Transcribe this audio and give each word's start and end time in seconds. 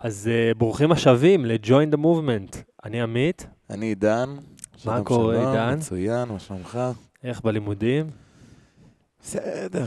אז 0.00 0.30
uh, 0.30 0.58
ברוכים 0.58 0.92
השבים 0.92 1.44
ל-Join 1.44 1.94
the 1.94 1.98
Movement. 1.98 2.56
אני 2.84 3.02
עמית, 3.02 3.46
אני 3.70 3.86
עידן. 3.86 4.28
מה 4.84 5.02
קורה, 5.04 5.34
שלום, 5.34 5.46
עידן? 5.46 5.74
מצוין, 5.78 6.28
מה 6.28 6.38
שלומך? 6.38 6.78
איך 7.24 7.40
בלימודים? 7.44 8.10
בסדר. 9.22 9.84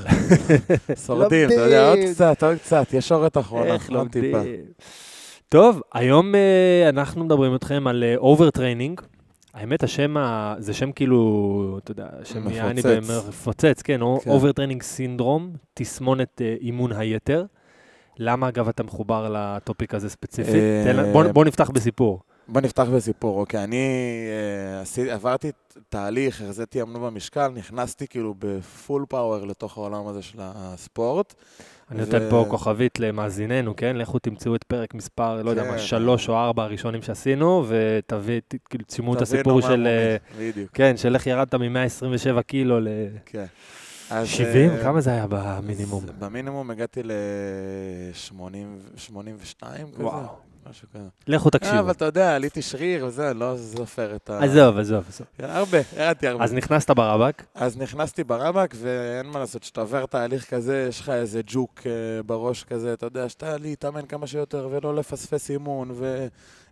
שורדים, 1.05 1.45
אתה 1.45 1.53
יודע, 1.53 1.89
עוד. 1.89 1.99
קצת, 2.11 2.43
עוד 2.43 2.57
קצת, 2.57 2.93
ישורת 2.93 3.37
אחרונה, 3.37 3.73
עוד 3.73 3.81
טיפה. 3.83 3.93
לומדים? 3.93 4.35
טוב, 5.49 5.81
היום 5.93 6.33
uh, 6.35 6.37
אנחנו 6.89 7.23
מדברים 7.23 7.53
איתכם 7.53 7.87
על 7.87 8.03
overtraining. 8.17 9.01
האמת, 9.53 9.83
השם, 9.83 10.17
ה- 10.17 10.55
זה 10.59 10.73
שם 10.73 10.91
כאילו, 10.91 11.79
אתה 11.83 11.91
יודע, 11.91 12.07
שם 12.23 12.39
מפוצץ. 12.39 12.55
יעני 12.57 12.81
מפוצץ, 13.27 13.81
כן, 13.81 13.99
כן. 14.23 14.29
Overtraining 14.29 14.83
syndrome, 14.83 15.51
תסמונת 15.73 16.41
אה, 16.41 16.55
אימון 16.61 16.91
היתר. 16.91 17.45
למה, 18.23 18.47
אגב, 18.47 18.67
אתה 18.69 18.83
מחובר 18.83 19.29
לטופיק 19.33 19.93
הזה 19.93 20.09
ספציפית? 20.09 20.55
אה, 20.55 21.31
בוא 21.33 21.45
נפתח 21.45 21.69
בסיפור. 21.69 22.19
בוא 22.47 22.61
נפתח 22.61 22.83
בסיפור, 22.95 23.39
אוקיי. 23.39 23.63
אני 23.63 23.77
אה, 24.75 24.81
עשי- 24.81 25.11
עברתי 25.11 25.51
תהליך, 25.89 26.41
החזיתי 26.41 26.81
אמנו 26.81 26.99
במשקל, 26.99 27.47
נכנסתי 27.47 28.07
כאילו 28.07 28.35
בפול 28.39 29.05
פאוור 29.09 29.45
לתוך 29.45 29.77
העולם 29.77 30.07
הזה 30.07 30.21
של 30.21 30.37
הספורט. 30.41 31.33
אני 31.91 31.99
נותן 31.99 32.29
פה 32.29 32.45
כוכבית 32.49 32.99
למאזיננו, 32.99 33.75
כן? 33.75 33.95
לכו 33.95 34.19
תמצאו 34.19 34.55
את 34.55 34.63
פרק 34.63 34.93
מספר, 34.93 35.41
לא 35.43 35.49
יודע 35.49 35.63
מה, 35.63 35.71
כן. 35.71 35.79
שלוש 35.79 36.29
או 36.29 36.35
ארבע 36.37 36.63
הראשונים 36.63 37.01
שעשינו, 37.01 37.65
ותביא, 37.67 38.41
כאילו, 38.69 38.83
תשימו 38.87 39.13
את 39.13 39.21
הסיפור 39.21 39.61
של, 39.61 39.87
אה, 39.87 40.17
בדיוק, 40.39 40.69
כן, 40.73 40.97
של 40.97 41.15
איך 41.15 41.27
ירדת 41.27 41.55
מ-127 41.55 42.41
קילו 42.41 42.79
ל-70, 42.79 43.19
כן. 43.25 43.45
אז, 44.11 44.27
אה, 44.39 44.83
כמה 44.83 45.01
זה 45.01 45.09
היה 45.09 45.25
במינימום? 45.29 46.05
במינימום 46.19 46.71
הגעתי 46.71 47.03
ל-82 47.03 49.59
כזה. 49.59 49.83
וואו. 49.97 50.25
משהו 50.69 50.87
כזה. 50.93 51.07
לכו 51.27 51.45
אה, 51.45 51.51
תקשיבו. 51.51 51.79
אבל 51.79 51.91
אתה 51.91 52.05
יודע, 52.05 52.35
עליתי 52.35 52.61
שריר 52.61 53.05
וזה, 53.05 53.33
לא 53.33 53.55
סופר 53.57 54.15
את 54.15 54.29
ה... 54.29 54.43
עזוב, 54.43 54.77
עזוב, 54.77 55.03
עזוב. 55.09 55.27
הרבה, 55.39 55.77
ירדתי 55.97 56.27
הרבה. 56.27 56.43
אז 56.43 56.53
נכנסת 56.53 56.91
ברבק, 56.91 57.43
אז 57.55 57.77
נכנסתי 57.77 58.23
ברבק, 58.23 58.73
ואין 58.77 59.25
מה 59.25 59.39
לעשות, 59.39 59.61
כשאתה 59.61 59.81
עובר 59.81 60.05
תהליך 60.05 60.49
כזה, 60.49 60.85
יש 60.89 60.99
לך 60.99 61.09
איזה 61.09 61.41
ג'וק 61.45 61.81
אה, 61.85 62.23
בראש 62.23 62.63
כזה, 62.63 62.93
אתה 62.93 63.05
יודע, 63.05 63.29
שאתה 63.29 63.57
להתאמן 63.57 64.05
כמה 64.05 64.27
שיותר 64.27 64.69
ולא 64.71 64.95
לפספס 64.95 65.51
אימון, 65.51 65.91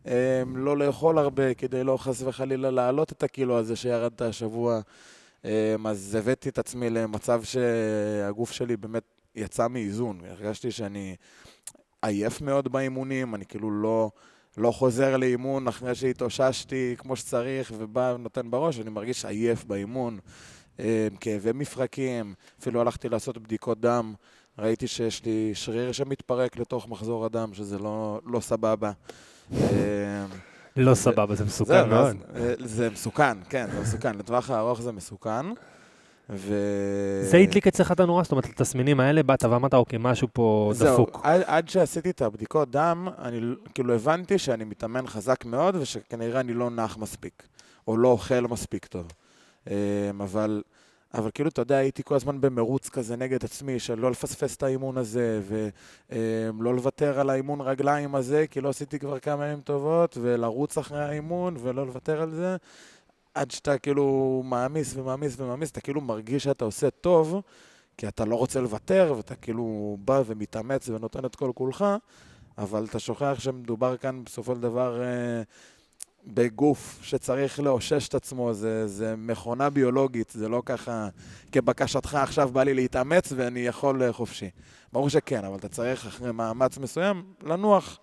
ולא 0.06 0.78
לאכול 0.78 1.17
הרבה 1.17 1.54
כדי 1.54 1.84
לא 1.84 1.98
חס 1.98 2.22
וחלילה 2.22 2.72
להעלות 2.72 3.12
את 3.12 3.23
הקילו 3.23 3.58
הזה 3.58 3.76
שירדת 3.76 4.22
השבוע. 4.22 4.80
אה, 5.45 5.76
אז 5.86 6.16
הבאתי 6.16 6.50
את 6.50 6.58
עצמי 6.58 6.90
למצב 6.90 7.44
שהגוף 7.44 8.52
שלי 8.52 8.78
באמת 8.78 9.04
יצא 9.36 9.68
מאיזון. 9.68 10.22
הרגשתי 10.30 10.72
שאני 10.72 11.16
עייף 12.02 12.42
מאוד 12.42 12.72
באימונים, 12.72 13.36
אני 13.36 13.45
כאילו 13.45 13.72
לא... 13.72 14.12
לא 14.58 14.72
חוזר 14.72 15.17
לאימון 15.17 15.67
אחרי 15.67 15.95
שהתאוששתי 15.95 16.95
כמו 16.98 17.16
שצריך 17.16 17.73
ובא 17.78 18.14
ונותן 18.16 18.52
בראש, 18.52 18.80
אני 18.80 18.90
מרגיש 18.90 19.26
עייף 19.26 19.64
באימון, 19.64 20.20
אה, 20.80 21.08
כאבי 21.20 21.52
מפרקים, 21.54 22.34
אפילו 22.60 22.82
הלכתי 22.82 23.10
לעשות 23.10 23.38
בדיקות 23.38 23.82
דם, 23.82 24.14
ראיתי 24.58 24.88
שיש 24.88 25.26
לי 25.26 25.52
שריר 25.54 25.92
שמתפרק 25.92 26.58
לתוך 26.58 26.88
מחזור 26.88 27.26
הדם, 27.26 27.54
שזה 27.54 27.80
לא, 27.80 28.22
לא 28.26 28.40
סבבה. 28.40 28.92
לא 30.80 30.94
סבבה, 30.94 31.36
זה 31.36 31.36
זהו, 31.36 31.48
מסוכן 31.48 31.90
מאוד. 31.90 32.18
אה, 32.36 32.54
זה 32.60 32.90
מסוכן, 32.90 33.38
כן, 33.50 33.68
זה 33.72 33.82
מסוכן, 33.82 34.16
לטווח 34.16 34.50
הארוך 34.50 34.82
זה 34.82 34.92
מסוכן. 34.92 35.46
ו... 36.30 36.54
זה 37.24 37.38
הדליק 37.38 37.68
אצלך 37.68 37.92
את 37.92 38.00
הנורה, 38.00 38.24
זאת 38.24 38.32
אומרת, 38.32 38.50
לתסמינים 38.50 39.00
האלה 39.00 39.24
באת 39.24 39.44
ואמרת, 39.44 39.74
אוקיי, 39.74 40.00
משהו 40.02 40.28
פה 40.34 40.72
זהו, 40.74 40.94
דפוק. 40.94 41.20
עד, 41.24 41.42
עד 41.46 41.70
שעשיתי 41.70 42.10
את 42.10 42.22
הבדיקות 42.22 42.72
דם, 42.72 43.08
אני 43.20 43.40
כאילו 43.74 43.94
הבנתי 43.94 44.38
שאני 44.38 44.64
מתאמן 44.64 45.08
חזק 45.08 45.46
מאוד 45.46 45.76
ושכנראה 45.76 46.40
אני 46.40 46.54
לא 46.54 46.70
נח 46.70 46.98
מספיק, 46.98 47.44
או 47.88 47.98
לא 47.98 48.08
אוכל 48.08 48.42
מספיק 48.42 48.86
טוב. 48.86 49.08
אמ, 49.68 49.74
אבל, 50.22 50.62
אבל 51.14 51.30
כאילו, 51.34 51.50
אתה 51.50 51.61
יודע, 51.61 51.78
הייתי 51.78 52.04
כל 52.04 52.16
הזמן 52.16 52.42
במרוץ 52.42 52.89
כזה 52.89 53.16
נגד 53.16 53.45
עצמי, 53.45 53.80
של 53.80 54.00
לא 54.00 54.11
לפספס 54.11 54.56
את 54.56 54.64
האימון 54.64 54.98
הזה, 54.98 55.42
ולא 56.10 56.76
לוותר 56.76 57.20
על 57.20 57.30
האימון 57.30 57.61
רגליים 57.61 58.16
הזה, 58.16 58.45
כי 58.48 58.61
לא 58.61 58.70
עשיתי 58.70 59.00
כבר 59.00 59.20
כמה 59.20 59.48
ימים 59.48 59.61
טובות, 59.61 60.17
ולרוץ 60.22 60.78
אחרי 60.78 61.04
האימון, 61.04 61.58
ולא 61.60 61.86
לוותר 61.86 62.22
על 62.22 62.30
זה. 62.30 62.58
עד 63.33 63.52
שאתה 63.52 63.78
כאילו 63.78 64.42
מעמיס 64.45 64.98
ומעמיס 64.98 65.39
ומעמיס, 65.39 65.72
אתה 65.72 65.82
כאילו 65.82 66.02
מרגיש 66.02 66.44
שאתה 66.44 66.66
עושה 66.66 66.89
טוב, 66.89 67.42
כי 67.98 68.08
אתה 68.08 68.26
לא 68.26 68.36
רוצה 68.36 68.62
לוותר, 68.62 69.14
ואתה 69.17 69.36
כאילו 69.36 69.98
בא 70.06 70.22
ומתאמץ 70.26 70.89
ונותן 70.89 71.26
את 71.26 71.36
כל 71.36 71.52
כולך, 71.56 71.86
אבל 72.58 72.86
אתה 72.86 73.00
שוכח 73.00 73.36
שמדובר 73.39 73.98
כאן 73.98 74.23
בסופו 74.23 74.56
של 74.56 74.62
דבר 74.62 75.02
אה, 75.02 75.42
בגוף 76.28 77.00
שצריך 77.02 77.60
לאושש 77.60 78.08
את 78.08 78.16
עצמו, 78.16 78.54
זה, 78.54 78.88
זה 78.88 79.16
מכונה 79.18 79.70
ביולוגית, 79.70 80.30
זה 80.30 80.50
לא 80.50 80.62
ככה, 80.66 81.10
כבקשתך 81.52 82.16
עכשיו 82.16 82.50
בא 82.50 82.64
לי 82.64 82.74
להתאמץ 82.74 83.34
ואני 83.36 83.60
יכול 83.60 84.04
אה, 84.04 84.14
חופשי. 84.14 84.50
ברור 84.94 85.10
שכן, 85.10 85.46
אבל 85.46 85.56
אתה 85.56 85.70
צריך 85.70 86.06
אחרי 86.06 86.32
מאמץ 86.32 86.78
מסוים 86.78 87.24
לנוח 87.44 88.00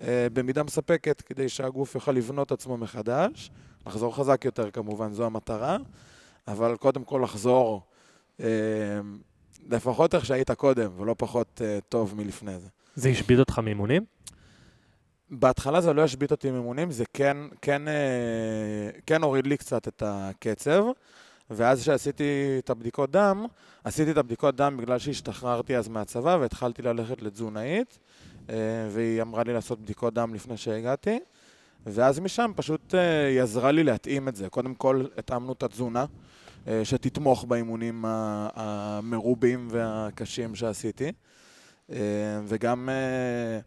אה, 0.00 0.26
במידה 0.32 0.62
מספקת 0.62 1.20
כדי 1.20 1.48
שהגוף 1.48 1.94
יוכל 1.94 2.12
לבנות 2.12 2.52
עצמו 2.52 2.76
מחדש, 2.76 3.50
לחזור 3.86 4.16
חזק 4.16 4.44
יותר 4.44 4.70
כמובן, 4.70 5.12
זו 5.12 5.26
המטרה, 5.26 5.76
אבל 6.48 6.76
קודם 6.76 7.04
כל 7.04 7.20
לחזור 7.24 7.82
אה, 8.40 8.46
לפחות 9.70 10.14
איך 10.14 10.26
שהיית 10.26 10.50
קודם, 10.50 10.90
ולא 10.96 11.14
פחות 11.18 11.60
uh, 11.60 11.80
טוב 11.88 12.14
מלפני 12.16 12.58
זה. 12.58 12.68
זה 12.94 13.08
השביד 13.08 13.38
אותך 13.38 13.58
מאימונים? 13.58 14.04
בהתחלה 15.30 15.80
זה 15.80 15.92
לא 15.92 16.02
השבית 16.02 16.30
אותי 16.30 16.50
מאימונים, 16.50 16.90
זה 16.90 17.04
כן, 17.12 17.36
כן, 17.62 17.82
uh, 17.86 19.00
כן 19.06 19.22
הוריד 19.22 19.46
לי 19.46 19.56
קצת 19.56 19.88
את 19.88 20.02
הקצב, 20.06 20.84
ואז 21.50 21.80
כשעשיתי 21.80 22.56
את 22.58 22.70
הבדיקות 22.70 23.10
דם, 23.10 23.46
עשיתי 23.84 24.10
את 24.10 24.16
הבדיקות 24.16 24.56
דם 24.56 24.76
בגלל 24.76 24.98
שהשתחררתי 24.98 25.76
אז 25.76 25.88
מהצבא 25.88 26.36
והתחלתי 26.40 26.82
ללכת 26.82 27.22
לתזונאית, 27.22 27.98
uh, 28.46 28.50
והיא 28.90 29.22
אמרה 29.22 29.42
לי 29.44 29.52
לעשות 29.52 29.80
בדיקות 29.80 30.14
דם 30.14 30.34
לפני 30.34 30.56
שהגעתי, 30.56 31.18
ואז 31.86 32.20
משם 32.20 32.52
פשוט 32.56 32.94
uh, 32.94 32.96
היא 33.28 33.42
עזרה 33.42 33.72
לי 33.72 33.84
להתאים 33.84 34.28
את 34.28 34.36
זה. 34.36 34.48
קודם 34.48 34.74
כל 34.74 35.04
התאמנו 35.16 35.52
את 35.52 35.62
התזונה. 35.62 36.04
אה, 36.68 36.84
שתתמוך 36.84 37.44
באימונים 37.44 38.04
המרובים 38.06 39.68
והקשים 39.70 40.54
שעשיתי. 40.54 41.12
אה, 41.92 41.96
וגם 42.44 42.88
אה, 42.88 43.60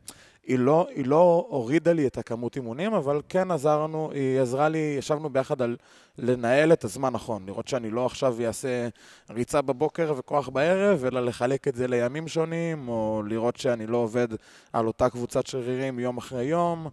היא 0.47 0.59
לא, 0.59 0.87
היא 0.95 1.05
לא 1.05 1.45
הורידה 1.49 1.93
לי 1.93 2.07
את 2.07 2.17
הכמות 2.17 2.55
אימונים, 2.55 2.93
אבל 2.93 3.21
כן 3.29 3.51
עזרנו, 3.51 4.11
היא 4.13 4.39
עזרה 4.39 4.69
לי, 4.69 4.95
ישבנו 4.97 5.29
ביחד 5.29 5.61
על 5.61 5.75
לנהל 6.17 6.73
את 6.73 6.83
הזמן 6.83 7.13
נכון, 7.13 7.45
לראות 7.45 7.67
שאני 7.67 7.89
לא 7.89 8.05
עכשיו 8.05 8.35
אעשה 8.45 8.87
ריצה 9.29 9.61
בבוקר 9.61 10.13
וכוח 10.17 10.49
בערב, 10.49 11.05
אלא 11.05 11.25
לחלק 11.25 11.67
את 11.67 11.75
זה 11.75 11.87
לימים 11.87 12.27
שונים, 12.27 12.87
או 12.87 13.23
לראות 13.27 13.57
שאני 13.57 13.87
לא 13.87 13.97
עובד 13.97 14.27
על 14.73 14.87
אותה 14.87 15.09
קבוצת 15.09 15.47
שרירים 15.47 15.99
יום 15.99 16.17
אחרי 16.17 16.43
יום. 16.43 16.87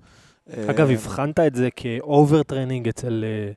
אגב, 0.70 0.90
הבחנת 0.90 1.40
את 1.40 1.54
זה 1.54 1.68
כ-overtraining 1.76 2.88
אצל... 2.88 3.24
אה, 3.26 3.52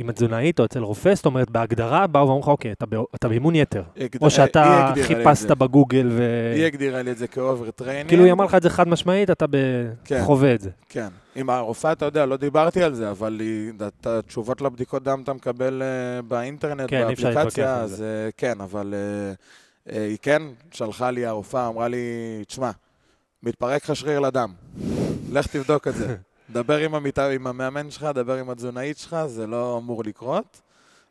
עם 0.00 0.08
התזונאית 0.08 0.60
או 0.60 0.64
אצל 0.64 0.82
רופא, 0.82 1.14
זאת 1.14 1.26
אומרת, 1.26 1.50
בהגדרה 1.50 2.06
באו 2.06 2.22
ואמרו 2.26 2.40
לך, 2.40 2.48
אוקיי, 2.48 2.72
אתה 2.72 2.84
אתה 3.14 3.28
באימון 3.28 3.54
יתר. 3.54 3.82
הגד- 3.96 4.22
או 4.22 4.30
שאתה 4.30 4.92
חיפשת. 5.02 5.50
בגוגל 5.50 6.08
ו... 6.12 6.22
היא 6.54 6.64
הגדירה 6.64 7.02
לי 7.02 7.10
את 7.10 7.18
זה 7.18 7.26
כ-overtraining. 7.26 8.08
כאילו 8.08 8.24
היא 8.24 8.32
אמרה 8.32 8.46
לך 8.46 8.54
את 8.54 8.62
זה 8.62 8.70
חד 8.70 8.88
משמעית, 8.88 9.30
אתה 9.30 9.46
ב- 9.50 9.56
כן. 10.04 10.22
חווה 10.24 10.54
את 10.54 10.60
זה. 10.60 10.70
כן. 10.88 11.08
עם 11.34 11.50
הרופאה, 11.50 11.92
אתה 11.92 12.04
יודע, 12.04 12.26
לא 12.26 12.36
דיברתי 12.36 12.82
על 12.82 12.94
זה, 12.94 13.10
אבל 13.10 13.36
היא- 13.40 13.72
את 13.86 14.06
התשובות 14.06 14.60
לבדיקות 14.60 15.02
דם 15.02 15.20
אתה 15.24 15.32
מקבל 15.32 15.82
אה, 15.82 16.22
באינטרנט, 16.22 16.90
כן, 16.90 17.06
באפליקציה, 17.08 17.76
אז. 17.76 18.02
אה, 18.02 18.06
כן, 18.36 18.60
אבל 18.60 18.94
אה, 19.92 20.02
היא 20.06 20.18
כן 20.22 20.42
שלחה 20.72 21.10
לי, 21.10 21.26
הרופאה 21.26 21.66
אמרה 21.68 21.88
לי, 21.88 21.98
תשמע, 22.46 22.70
מתפרק 23.42 23.84
לך 23.90 23.96
שריר 23.96 24.20
לדם, 24.20 24.52
לך 25.32 25.46
תבדוק 25.46 25.88
את 25.88 25.94
זה. 25.94 26.16
דבר 26.52 26.76
עם, 26.76 26.94
המת... 26.94 27.18
עם 27.18 27.46
המאמן 27.46 27.90
שלך, 27.90 28.04
דבר 28.14 28.36
עם 28.36 28.50
התזונאית 28.50 28.98
שלך, 28.98 29.16
זה 29.26 29.46
לא 29.46 29.78
אמור 29.78 30.04
לקרות. 30.04 30.60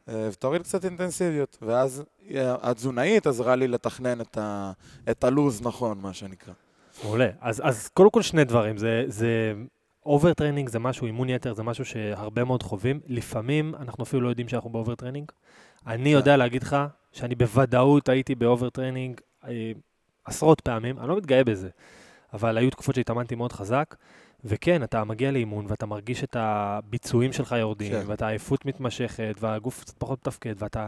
אה, 0.09 0.29
ותוריד 0.31 0.61
קצת 0.61 0.85
אינטנסיביות. 0.85 1.57
ואז 1.61 2.03
אה, 2.31 2.55
התזונאית 2.61 3.27
עזרה 3.27 3.55
לי 3.55 3.67
לתכנן 3.67 4.21
את, 4.21 4.37
ה... 4.37 4.71
את 5.09 5.23
הלוז 5.23 5.61
נכון, 5.61 5.99
מה 6.01 6.13
שנקרא. 6.13 6.53
מעולה. 7.03 7.29
אז, 7.41 7.61
אז 7.65 7.89
קודם 7.93 8.09
כל 8.09 8.21
שני 8.21 8.43
דברים. 8.43 8.77
זה, 8.77 9.03
זה 9.07 9.53
overtraining 10.05 10.69
זה 10.69 10.79
משהו, 10.79 11.07
אימון 11.07 11.29
יתר 11.29 11.53
זה 11.53 11.63
משהו 11.63 11.85
שהרבה 11.85 12.43
מאוד 12.43 12.63
חווים. 12.63 12.99
לפעמים 13.07 13.75
אנחנו 13.75 14.03
אפילו 14.03 14.21
לא 14.21 14.29
יודעים 14.29 14.47
שאנחנו 14.47 14.69
ב-overtraining. 14.69 15.31
אני 15.87 16.09
יודע 16.09 16.37
להגיד 16.37 16.63
לך 16.63 16.77
שאני 17.11 17.35
בוודאות 17.35 18.09
הייתי 18.09 18.35
ב-overtraining 18.35 19.21
אה, 19.47 19.71
עשרות 20.25 20.61
פעמים, 20.61 20.99
אני 20.99 21.07
לא 21.07 21.17
מתגאה 21.17 21.43
בזה, 21.43 21.69
אבל 22.33 22.57
היו 22.57 22.69
תקופות 22.69 22.95
שהתאמנתי 22.95 23.35
מאוד 23.35 23.51
חזק, 23.51 23.95
וכן, 24.45 24.83
אתה 24.83 25.03
מגיע 25.03 25.31
לאימון 25.31 25.65
ואתה 25.67 25.85
מרגיש 25.85 26.23
את 26.23 26.35
הביצועים 26.39 27.33
שלך 27.33 27.55
יורדים, 27.59 27.91
כן. 27.91 28.01
ואתה 28.05 28.27
עייפות 28.27 28.65
מתמשכת, 28.65 29.35
והגוף 29.39 29.81
קצת 29.81 29.95
פחות 29.97 30.19
מתפקד, 30.27 30.53
ואתה 30.57 30.87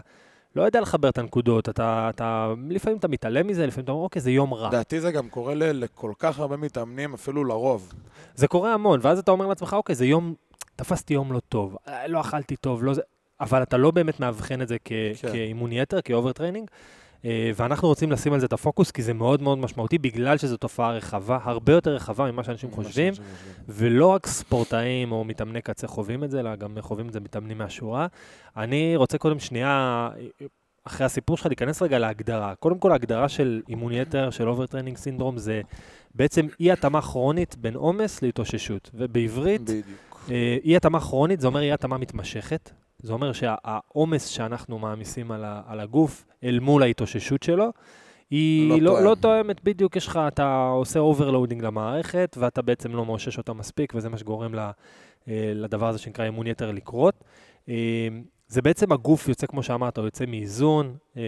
לא 0.55 0.61
יודע 0.61 0.81
לחבר 0.81 1.09
את 1.09 1.17
הנקודות, 1.17 1.69
אתה, 1.69 2.09
אתה, 2.15 2.53
לפעמים 2.69 2.97
אתה 2.97 3.07
מתעלם 3.07 3.47
מזה, 3.47 3.65
לפעמים 3.67 3.83
אתה 3.83 3.91
אומר, 3.91 4.03
אוקיי, 4.03 4.21
זה 4.21 4.31
יום 4.31 4.53
רע. 4.53 4.67
לדעתי 4.67 5.01
זה 5.01 5.11
גם 5.11 5.29
קורה 5.29 5.55
ל- 5.55 5.71
לכל 5.83 6.11
כך 6.19 6.39
הרבה 6.39 6.57
מתאמנים, 6.57 7.13
אפילו 7.13 7.43
לרוב. 7.45 7.93
זה 8.35 8.47
קורה 8.47 8.73
המון, 8.73 8.99
ואז 9.03 9.19
אתה 9.19 9.31
אומר 9.31 9.47
לעצמך, 9.47 9.73
אוקיי, 9.73 9.95
זה 9.95 10.05
יום, 10.05 10.33
תפסתי 10.75 11.13
יום 11.13 11.33
לא 11.33 11.39
טוב, 11.49 11.77
אה, 11.87 12.07
לא 12.07 12.21
אכלתי 12.21 12.55
טוב, 12.55 12.83
לא 12.83 12.93
זה, 12.93 13.01
אבל 13.41 13.63
אתה 13.63 13.77
לא 13.77 13.91
באמת 13.91 14.19
מאבחן 14.19 14.61
את 14.61 14.67
זה 14.67 14.77
כ- 14.85 14.91
כן. 15.21 15.31
כאימון 15.31 15.71
יתר, 15.71 16.01
כ-overtraining, 16.01 16.69
ואנחנו 17.55 17.87
רוצים 17.87 18.11
לשים 18.11 18.33
על 18.33 18.39
זה 18.39 18.45
את 18.45 18.53
הפוקוס, 18.53 18.91
כי 18.91 19.01
זה 19.03 19.13
מאוד 19.13 19.41
מאוד 19.41 19.57
משמעותי, 19.57 19.97
בגלל 19.97 20.37
שזו 20.37 20.57
תופעה 20.57 20.91
רחבה, 20.91 21.39
הרבה 21.43 21.73
יותר 21.73 21.95
רחבה 21.95 22.31
ממה 22.31 22.43
שאנשים 22.43 22.71
חושבים, 22.71 23.13
ולא 23.69 24.07
רק 24.07 24.27
ספורטאים 24.27 25.11
או 25.11 25.23
מתאמני 25.23 25.61
קצה 25.61 25.87
חווים 25.87 26.23
את 26.23 26.31
זה, 26.31 26.39
אלא 26.39 26.55
גם 26.55 26.77
חווים 26.81 27.07
את 27.07 27.13
זה 27.13 27.19
מתאמנים 27.19 27.57
מהשורה. 27.57 28.07
אני 28.57 28.95
רוצה 28.95 29.17
קודם 29.17 29.39
שנייה, 29.39 30.09
אחרי 30.83 31.05
הסיפור 31.05 31.37
שלך, 31.37 31.45
להיכנס 31.45 31.81
רגע 31.81 31.99
להגדרה. 31.99 32.55
קודם 32.55 32.79
כל, 32.79 32.91
ההגדרה 32.91 33.29
של 33.29 33.61
אימון 33.69 33.93
יתר, 33.93 34.29
של 34.29 34.49
overtraining 34.49 34.97
syndrome, 34.97 35.37
זה 35.37 35.61
בעצם 36.15 36.47
אי-התאמה 36.59 37.01
כרונית 37.01 37.55
בין 37.57 37.75
עומס 37.75 38.21
להתאוששות. 38.21 38.91
ובעברית. 38.93 39.61
אה, 40.31 40.57
אי-התאמה 40.63 40.99
כרונית 40.99 41.41
זה 41.41 41.47
אומר 41.47 41.61
אי-התאמה 41.61 41.97
מתמשכת. 41.97 42.71
זה 43.03 43.13
אומר 43.13 43.33
שהעומס 43.33 44.25
שאנחנו 44.25 44.79
מעמיסים 44.79 45.31
על, 45.31 45.43
ה- 45.43 45.61
על 45.67 45.79
הגוף 45.79 46.25
אל 46.43 46.59
מול 46.59 46.83
ההתאוששות 46.83 47.43
שלו, 47.43 47.69
היא 48.29 48.81
לא 48.81 48.93
לא. 48.93 49.03
לא 49.03 49.15
תואמת 49.15 49.63
בדיוק, 49.63 49.95
יש 49.95 50.07
לך, 50.07 50.19
אתה 50.27 50.67
עושה 50.67 50.99
overloading 50.99 51.63
למערכת, 51.63 52.37
ואתה 52.39 52.61
בעצם 52.61 52.95
לא 52.95 53.05
מאושש 53.05 53.37
אותה 53.37 53.53
מספיק, 53.53 53.93
וזה 53.95 54.09
מה 54.09 54.17
שגורם 54.17 54.55
ל, 54.55 54.59
אה, 54.59 55.51
לדבר 55.55 55.87
הזה 55.87 55.99
שנקרא 55.99 56.25
אימון 56.25 56.47
יתר 56.47 56.71
לקרות. 56.71 57.23
אה, 57.69 58.07
זה 58.47 58.61
בעצם 58.61 58.91
הגוף 58.91 59.29
יוצא, 59.29 59.47
כמו 59.47 59.63
שאמרת, 59.63 59.97
הוא 59.97 60.05
יוצא 60.05 60.25
מאיזון 60.25 60.95
אה, 61.17 61.21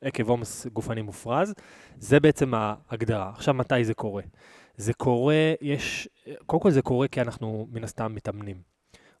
עקב 0.00 0.28
עומס 0.28 0.66
גופני 0.66 1.02
מופרז. 1.02 1.54
זה 1.98 2.20
בעצם 2.20 2.52
ההגדרה. 2.56 3.30
עכשיו, 3.34 3.54
מתי 3.54 3.84
זה 3.84 3.94
קורה? 3.94 4.22
זה 4.76 4.92
קורה, 4.92 5.52
יש, 5.60 6.08
קודם 6.46 6.62
כל 6.62 6.70
זה 6.70 6.82
קורה 6.82 7.08
כי 7.08 7.20
אנחנו 7.20 7.68
מן 7.72 7.84
הסתם 7.84 8.14
מתאמנים, 8.14 8.56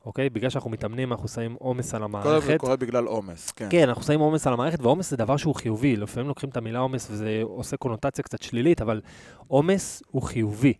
אוקיי? 0.06 0.30
בגלל 0.30 0.50
שאנחנו 0.50 0.70
מתאמנים, 0.70 1.12
אנחנו 1.12 1.28
שמים 1.28 1.56
עומס 1.58 1.94
על 1.94 2.00
קודם 2.00 2.12
כל 2.12 2.18
המערכת. 2.28 2.46
זה 2.46 2.58
קורה 2.58 2.76
בגלל 2.76 3.04
עומס, 3.04 3.50
כן. 3.50 3.68
כן, 3.70 3.88
אנחנו 3.88 4.02
שמים 4.02 4.20
עומס 4.20 4.46
על 4.46 4.52
המערכת, 4.52 4.80
ועומס 4.80 5.10
זה 5.10 5.16
דבר 5.16 5.36
שהוא 5.36 5.54
חיובי. 5.54 5.96
לפעמים 5.96 6.28
לוקחים 6.28 6.50
את 6.50 6.56
המילה 6.56 6.78
עומס 6.78 7.08
וזה 7.10 7.40
עושה 7.42 7.76
קונוטציה 7.76 8.24
קצת 8.24 8.42
שלילית, 8.42 8.82
אבל 8.82 9.00
עומס 9.46 10.02
הוא 10.10 10.22
חיובי. 10.22 10.72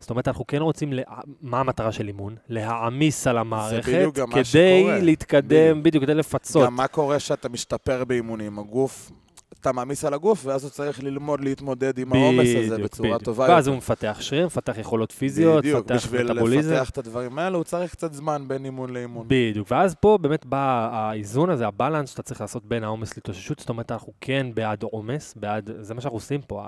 זאת 0.00 0.10
אומרת, 0.10 0.28
אנחנו 0.28 0.46
כן 0.46 0.62
רוצים, 0.62 0.92
לה... 0.92 1.02
מה 1.40 1.60
המטרה 1.60 1.92
של 1.92 2.08
אימון? 2.08 2.36
להעמיס 2.48 3.26
על 3.26 3.38
המערכת, 3.38 4.08
כדי. 4.34 5.00
להתקדם, 5.02 5.48
בדיוק. 5.48 5.84
בדיוק, 5.84 6.04
כדי 6.04 6.14
לפצות. 6.14 6.66
גם 6.66 6.74
מה 6.74 6.88
קורה 6.88 7.18
שאתה 7.18 7.48
משתפר 7.48 8.04
באימונים? 8.04 8.58
הגוף, 8.58 9.10
אתה 9.60 9.72
מעמיס 9.72 10.04
על 10.04 10.14
הגוף, 10.14 10.46
ואז 10.46 10.64
הוא 10.64 10.70
צריך 10.70 11.02
ללמוד 11.02 11.40
להתמודד 11.40 11.98
עם 11.98 12.12
העומס 12.12 12.48
הזה 12.48 12.74
בדיוק, 12.74 12.80
בצורה 12.80 13.08
בדיוק. 13.08 13.22
טובה 13.22 13.46
ואז 13.48 13.66
יותר. 13.66 13.70
הוא 13.70 13.78
מפתח 13.78 14.16
שריר, 14.20 14.46
מפתח 14.46 14.78
יכולות 14.78 15.12
פיזיות, 15.12 15.58
בדיוק, 15.58 15.78
מפתח 15.80 15.94
בשביל 15.94 16.32
מטאבוליזם. 16.32 16.72
לפתח 16.74 16.90
את 16.90 16.98
הדברים 16.98 17.38
האלה, 17.38 17.56
הוא 17.56 17.64
צריך 17.64 17.92
קצת 17.92 18.12
זמן 18.12 18.44
בין 18.48 18.64
אימון 18.64 18.90
לאימון. 18.90 19.24
בדיוק, 19.28 19.68
ואז 19.70 19.94
פה 19.94 20.18
באמת 20.20 20.46
בא 20.46 20.88
האיזון 20.92 21.50
הזה, 21.50 21.66
הבלנס 21.66 22.10
שאתה 22.10 22.22
צריך 22.22 22.40
לעשות 22.40 22.66
בין 22.66 22.84
העומס 22.84 23.16
להתאוששות, 23.16 23.58
זאת 23.58 23.68
אומרת, 23.68 23.92
אנחנו 23.92 24.12
כן 24.20 24.46
בעד 24.54 24.82
עומס, 24.82 25.34
בעד, 25.36 25.70
זה 25.80 25.94
מה 25.94 26.00
שאנחנו 26.00 26.16
עושים 26.16 26.40
פה, 26.42 26.62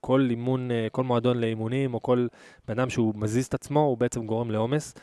כל 0.00 0.26
אימון, 0.30 0.70
אה, 0.70 0.86
כל 0.92 1.04
מועדון 1.04 1.38
לאימונים, 1.40 1.94
או 1.94 2.02
כל 2.02 2.26
בן 2.68 2.78
אדם 2.78 2.90
שהוא 2.90 3.14
מזיז 3.16 3.46
את 3.46 3.54
עצמו, 3.54 3.80
הוא 3.80 3.98
בעצם 3.98 4.26
גורם 4.26 4.50
לעומס. 4.50 4.94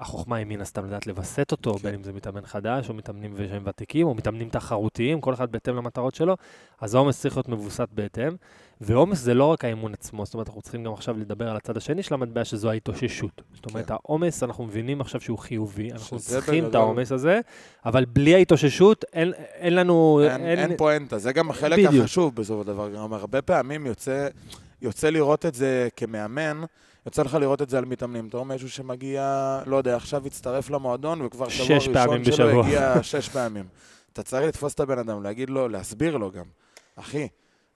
החוכמה 0.00 0.36
היא 0.36 0.46
מן 0.46 0.60
הסתם 0.60 0.86
לדעת 0.86 1.06
לווסת 1.06 1.52
אותו, 1.52 1.74
כן. 1.74 1.82
בין 1.82 1.94
אם 1.94 2.02
זה 2.02 2.12
מתאמן 2.12 2.46
חדש, 2.46 2.88
או 2.88 2.94
מתאמנים 2.94 3.36
שהם 3.48 3.62
ותיקים, 3.66 4.06
או 4.06 4.14
מתאמנים 4.14 4.48
תחרותיים, 4.48 5.20
כל 5.20 5.34
אחד 5.34 5.52
בהתאם 5.52 5.76
למטרות 5.76 6.14
שלו, 6.14 6.36
אז 6.80 6.94
העומס 6.94 7.20
צריך 7.20 7.36
להיות 7.36 7.48
מבוסת 7.48 7.88
בהתאם. 7.92 8.36
ועומס 8.80 9.18
זה 9.18 9.34
לא 9.34 9.44
רק 9.44 9.64
האימון 9.64 9.92
עצמו, 9.92 10.24
זאת 10.24 10.34
אומרת, 10.34 10.46
אנחנו 10.46 10.62
צריכים 10.62 10.84
גם 10.84 10.92
עכשיו 10.92 11.18
לדבר 11.18 11.50
על 11.50 11.56
הצד 11.56 11.76
השני 11.76 12.02
של 12.02 12.14
המטבע, 12.14 12.44
שזו 12.44 12.70
ההתאוששות. 12.70 13.42
זאת 13.54 13.66
אומרת, 13.70 13.88
כן. 13.88 13.94
העומס, 13.94 14.42
אנחנו 14.42 14.64
מבינים 14.64 15.00
עכשיו 15.00 15.20
שהוא 15.20 15.38
חיובי, 15.38 15.92
אנחנו 15.92 16.18
צריכים 16.18 16.66
את 16.66 16.74
העומס 16.74 17.12
הזה, 17.12 17.40
אבל 17.84 18.04
בלי 18.04 18.34
ההתאוששות, 18.34 19.04
אין, 19.12 19.32
אין 19.54 19.74
לנו... 19.74 20.20
אין, 20.30 20.46
אין 20.46 20.76
פואנטה, 20.76 21.18
זה 21.18 21.32
גם 21.32 21.50
החלק 21.50 21.78
בדיוק. 21.78 22.04
החשוב 22.04 22.34
בסופו 22.34 22.62
של 22.62 22.66
דבר. 22.66 22.90
גם 22.94 23.12
הרבה 23.12 23.42
פעמים 23.42 23.86
יוצא, 23.86 24.28
יוצא 24.82 25.10
לראות 25.10 25.46
את 25.46 25.54
זה 25.54 25.88
כמאמן, 25.96 26.62
יוצא 27.06 27.22
לך 27.22 27.34
לראות 27.34 27.62
את 27.62 27.70
זה 27.70 27.78
על 27.78 27.84
מתאמנים. 27.84 28.28
אתה 28.28 28.36
רואה 28.36 28.48
מישהו 28.48 28.70
שמגיע, 28.70 29.60
לא 29.66 29.76
יודע, 29.76 29.96
עכשיו 29.96 30.26
הצטרף 30.26 30.70
למועדון, 30.70 31.22
וכבר 31.22 31.48
שבוע 31.48 31.76
ראשון 31.76 31.94
שלו 31.94 32.20
בשבוע. 32.20 32.66
הגיע 32.66 33.02
שש 33.02 33.28
פעמים. 33.28 33.64
אתה 34.12 34.22
צריך 34.22 34.48
לתפוס 34.48 34.74
את 34.74 34.80
הבן 34.80 34.98
אדם, 34.98 35.22
להגיד 35.22 35.50
לו, 35.50 35.68
להסביר 35.68 36.16
לו 36.16 36.30
גם. 36.30 36.44
אחי, 36.96 37.28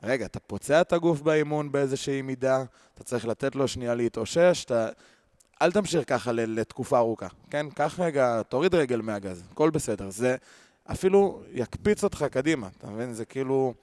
רגע, 0.02 0.26
אתה 0.26 0.40
פוצע 0.40 0.80
את 0.80 0.92
הגוף 0.92 1.20
באימון 1.20 1.72
באיזושהי 1.72 2.22
מידה, 2.22 2.64
אתה 2.94 3.04
צריך 3.04 3.26
לתת 3.26 3.54
לו 3.56 3.68
שנייה 3.68 3.94
להתאושש, 3.94 4.64
אתה... 4.64 4.88
אל 5.62 5.72
תמשיך 5.72 6.02
ככה 6.06 6.32
לתקופה 6.32 6.98
ארוכה, 6.98 7.26
כן? 7.50 7.66
קח 7.74 8.00
רגע, 8.00 8.42
תוריד 8.42 8.74
רגל 8.74 9.00
מהגז, 9.00 9.42
הכל 9.52 9.70
בסדר. 9.70 10.10
זה 10.10 10.36
אפילו 10.90 11.42
יקפיץ 11.52 12.04
אותך 12.04 12.24
קדימה, 12.30 12.68
אתה 12.78 12.86
מבין? 12.86 13.14
זה 13.14 13.24
כאילו... 13.24 13.74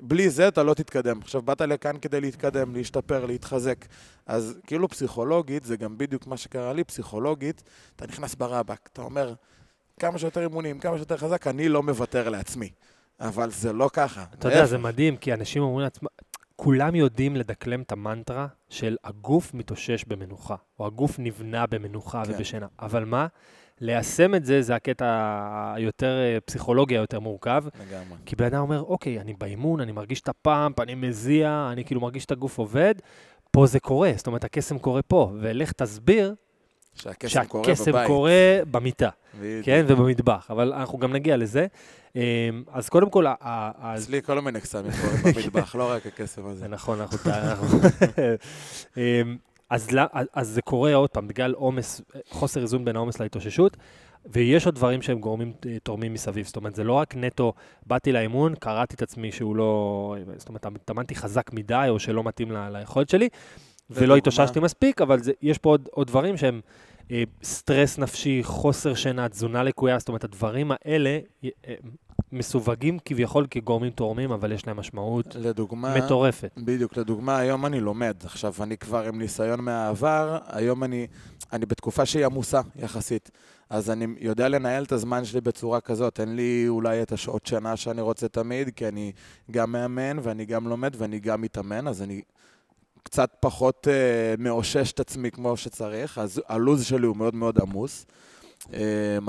בלי 0.00 0.30
זה 0.30 0.48
אתה 0.48 0.62
לא 0.62 0.74
תתקדם. 0.74 1.20
עכשיו, 1.20 1.42
באת 1.42 1.60
לכאן 1.60 1.96
כדי 2.02 2.20
להתקדם, 2.20 2.74
להשתפר, 2.74 3.26
להתחזק. 3.26 3.84
אז 4.26 4.58
כאילו 4.66 4.88
פסיכולוגית, 4.88 5.64
זה 5.64 5.76
גם 5.76 5.98
בדיוק 5.98 6.26
מה 6.26 6.36
שקרה 6.36 6.72
לי, 6.72 6.84
פסיכולוגית, 6.84 7.62
אתה 7.96 8.06
נכנס 8.06 8.34
ברבק, 8.34 8.88
אתה 8.92 9.02
אומר, 9.02 9.34
כמה 9.98 10.18
שיותר 10.18 10.40
אימונים, 10.40 10.78
כמה 10.78 10.96
שיותר 10.96 11.16
חזק, 11.16 11.46
אני 11.46 11.68
לא 11.68 11.82
מוותר 11.82 12.28
לעצמי. 12.28 12.70
אבל 13.20 13.50
זה 13.50 13.72
לא 13.72 13.90
ככה. 13.92 14.24
אתה 14.34 14.48
יודע, 14.48 14.66
זה 14.66 14.78
מדהים, 14.78 15.16
כי 15.16 15.34
אנשים 15.34 15.62
אומרים 15.62 15.84
לעצמם, 15.84 16.08
כולם 16.56 16.94
יודעים 16.94 17.36
לדקלם 17.36 17.82
את 17.82 17.92
המנטרה 17.92 18.46
של 18.68 18.96
הגוף 19.04 19.54
מתאושש 19.54 20.04
במנוחה, 20.04 20.54
או 20.78 20.86
הגוף 20.86 21.18
נבנה 21.18 21.66
במנוחה 21.66 22.22
כן. 22.24 22.32
ובשינה. 22.34 22.66
אבל 22.78 23.04
מה? 23.04 23.26
ליישם 23.80 24.34
את 24.34 24.44
זה, 24.44 24.62
זה 24.62 24.74
הקטע 24.74 25.06
היותר 25.74 26.18
אה, 26.18 26.38
פסיכולוגי, 26.40 26.94
היותר 26.98 27.20
מורכב. 27.20 27.64
לגמרי. 27.66 28.18
כי 28.26 28.36
בן 28.36 28.44
אדם 28.44 28.60
אומר, 28.60 28.82
אוקיי, 28.82 29.20
אני 29.20 29.34
באימון, 29.38 29.80
אני 29.80 29.92
מרגיש 29.92 30.20
את 30.20 30.28
הפאמפ, 30.28 30.80
אני 30.80 30.94
מזיע, 30.94 31.68
אני 31.72 31.84
כאילו 31.84 32.00
מרגיש 32.00 32.24
את 32.24 32.30
הגוף 32.30 32.58
עובד, 32.58 32.94
פה 33.50 33.66
זה 33.66 33.80
קורה, 33.80 34.12
זאת 34.16 34.26
אומרת, 34.26 34.44
הקסם 34.44 34.78
קורה 34.78 35.02
פה, 35.02 35.32
ולך 35.40 35.72
תסביר 35.72 36.34
שהקסם 36.94 37.44
קורה 37.44 37.64
שהקסם 37.64 37.92
בבית. 37.92 38.06
קורה 38.06 38.60
במיטה, 38.70 39.08
בדיוק. 39.40 39.64
כן, 39.64 39.84
ובמטבח, 39.88 40.46
אבל 40.50 40.72
אנחנו 40.72 40.98
גם 40.98 41.12
נגיע 41.12 41.36
לזה. 41.36 41.66
אמ, 42.16 42.20
אז 42.72 42.88
קודם 42.88 43.10
כל, 43.10 43.26
אצלי 43.40 44.22
כל 44.22 44.40
מיני 44.40 44.60
קסמים 44.60 44.92
קורים 45.00 45.34
במטבח, 45.34 45.74
לא 45.74 45.90
רק 45.90 46.06
הקסם 46.06 46.46
הזה. 46.46 46.60
זה 46.60 46.68
נכון, 46.68 46.98
אנחנו... 47.26 47.78
אז 49.70 49.90
לא- 49.90 50.02
אז 50.32 50.48
זה 50.48 50.62
קורה 50.62 50.94
עוד 50.94 51.10
פעם, 51.10 51.28
בגלל 51.28 51.52
עומס, 51.52 52.00
חוסר 52.30 52.62
איזון 52.62 52.84
בין 52.84 52.96
העומס 52.96 53.20
להתאוששות, 53.20 53.76
ויש 54.26 54.66
עוד 54.66 54.74
דברים 54.74 55.02
שהם 55.02 55.18
גורמים, 55.18 55.52
אה, 55.66 55.76
תורמים 55.82 56.12
מסביב. 56.12 56.46
זאת 56.46 56.56
אומרת, 56.56 56.74
זה 56.74 56.84
לא 56.84 56.92
רק 56.92 57.14
נטו, 57.16 57.52
באתי 57.86 58.12
לאימון, 58.12 58.54
קראתי 58.54 58.94
את 58.94 59.02
עצמי 59.02 59.32
שהוא 59.32 59.56
לא... 59.56 60.16
זאת 60.36 60.48
אומרת, 60.48 60.66
התאמנתי 60.66 61.14
חזק 61.14 61.52
מדי, 61.52 61.86
או 61.88 61.98
שלא 61.98 62.24
מתאים 62.24 62.52
ל- 62.52 62.68
ליכולת 62.78 63.08
שלי, 63.08 63.28
ולא 63.90 64.02
לדוגמה? 64.02 64.16
התאוששתי 64.16 64.60
מספיק, 64.60 65.00
אבל 65.00 65.18
זה, 65.22 65.32
יש 65.42 65.58
פה 65.58 65.70
עוד, 65.70 65.88
עוד 65.92 66.06
דברים 66.06 66.36
שהם 66.36 66.60
אה, 67.10 67.22
סטרס 67.42 67.98
נפשי, 67.98 68.40
חוסר 68.42 68.94
שינה, 68.94 69.28
תזונה 69.28 69.62
לקויה, 69.62 69.98
זאת 69.98 70.08
אומרת, 70.08 70.24
הדברים 70.24 70.70
האלה 70.72 71.18
אה, 71.44 71.74
מסווגים 72.32 72.98
כביכול 73.04 73.46
כגורמים 73.50 73.90
תורמים, 73.90 74.32
אבל 74.32 74.52
יש 74.52 74.66
להם 74.66 74.76
משמעות 74.76 75.34
לדוגמה... 75.34 75.94
מטורפת. 75.96 76.50
בדיוק, 76.56 76.96
לדוגמה, 76.96 77.38
היום 77.38 77.66
אני 77.66 77.80
לומד. 77.80 78.16
עכשיו, 78.24 78.54
אני 78.60 78.76
כבר 78.76 79.06
עם 79.06 79.18
ניסיון 79.18 79.60
מהעבר, 79.60 80.38
היום 80.46 80.84
אני, 80.84 81.06
אני 81.52 81.66
בתקופה 81.66 82.06
שהיא 82.06 82.26
עמוסה 82.26 82.60
יחסית. 82.76 83.30
אז 83.70 83.90
אני 83.90 84.06
יודע 84.20 84.48
לנהל 84.48 84.82
את 84.82 84.92
הזמן 84.92 85.24
שלי 85.24 85.40
בצורה 85.40 85.80
כזאת. 85.80 86.20
אין 86.20 86.36
לי 86.36 86.64
אולי 86.68 87.02
את 87.02 87.12
השעות 87.12 87.46
שינה 87.46 87.76
שאני 87.76 88.00
רוצה 88.00 88.28
תמיד, 88.28 88.70
כי 88.76 88.88
אני 88.88 89.12
גם 89.50 89.72
מאמן 89.72 90.18
ואני 90.22 90.44
גם 90.44 90.68
לומד 90.68 90.94
ואני 90.98 91.18
גם 91.18 91.40
מתאמן, 91.40 91.88
אז 91.88 92.02
אני 92.02 92.22
קצת 93.02 93.30
פחות 93.40 93.88
אה, 93.90 94.34
מאושש 94.38 94.92
את 94.92 95.00
עצמי 95.00 95.30
כמו 95.30 95.56
שצריך. 95.56 96.18
אז 96.18 96.42
הלו"ז 96.48 96.84
שלי 96.84 97.06
הוא 97.06 97.16
מאוד 97.16 97.34
מאוד 97.34 97.58
עמוס. 97.58 98.06
אה, 98.74 98.78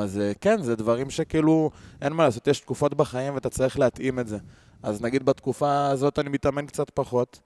אז 0.04 0.20
אה, 0.20 0.32
כן, 0.42 0.62
זה 0.62 0.76
דברים 0.76 1.10
שכאילו, 1.10 1.72
אין 2.02 2.14
מה 2.14 2.24
לעשות, 2.24 2.48
יש 2.48 2.60
תקופות 2.60 2.94
בחיים 2.94 3.34
ואתה 3.36 3.50
צריך 3.50 3.80
להתאים 3.80 4.20
את 4.20 4.28
זה. 4.28 4.38
אז 4.84 5.02
נגיד 5.02 5.26
בתקופה 5.26 5.88
הזאת 5.88 6.20
אני 6.20 6.30
מתאמן 6.30 6.66
קצת 6.66 6.90
פחות. 6.90 7.40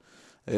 אה, 0.48 0.54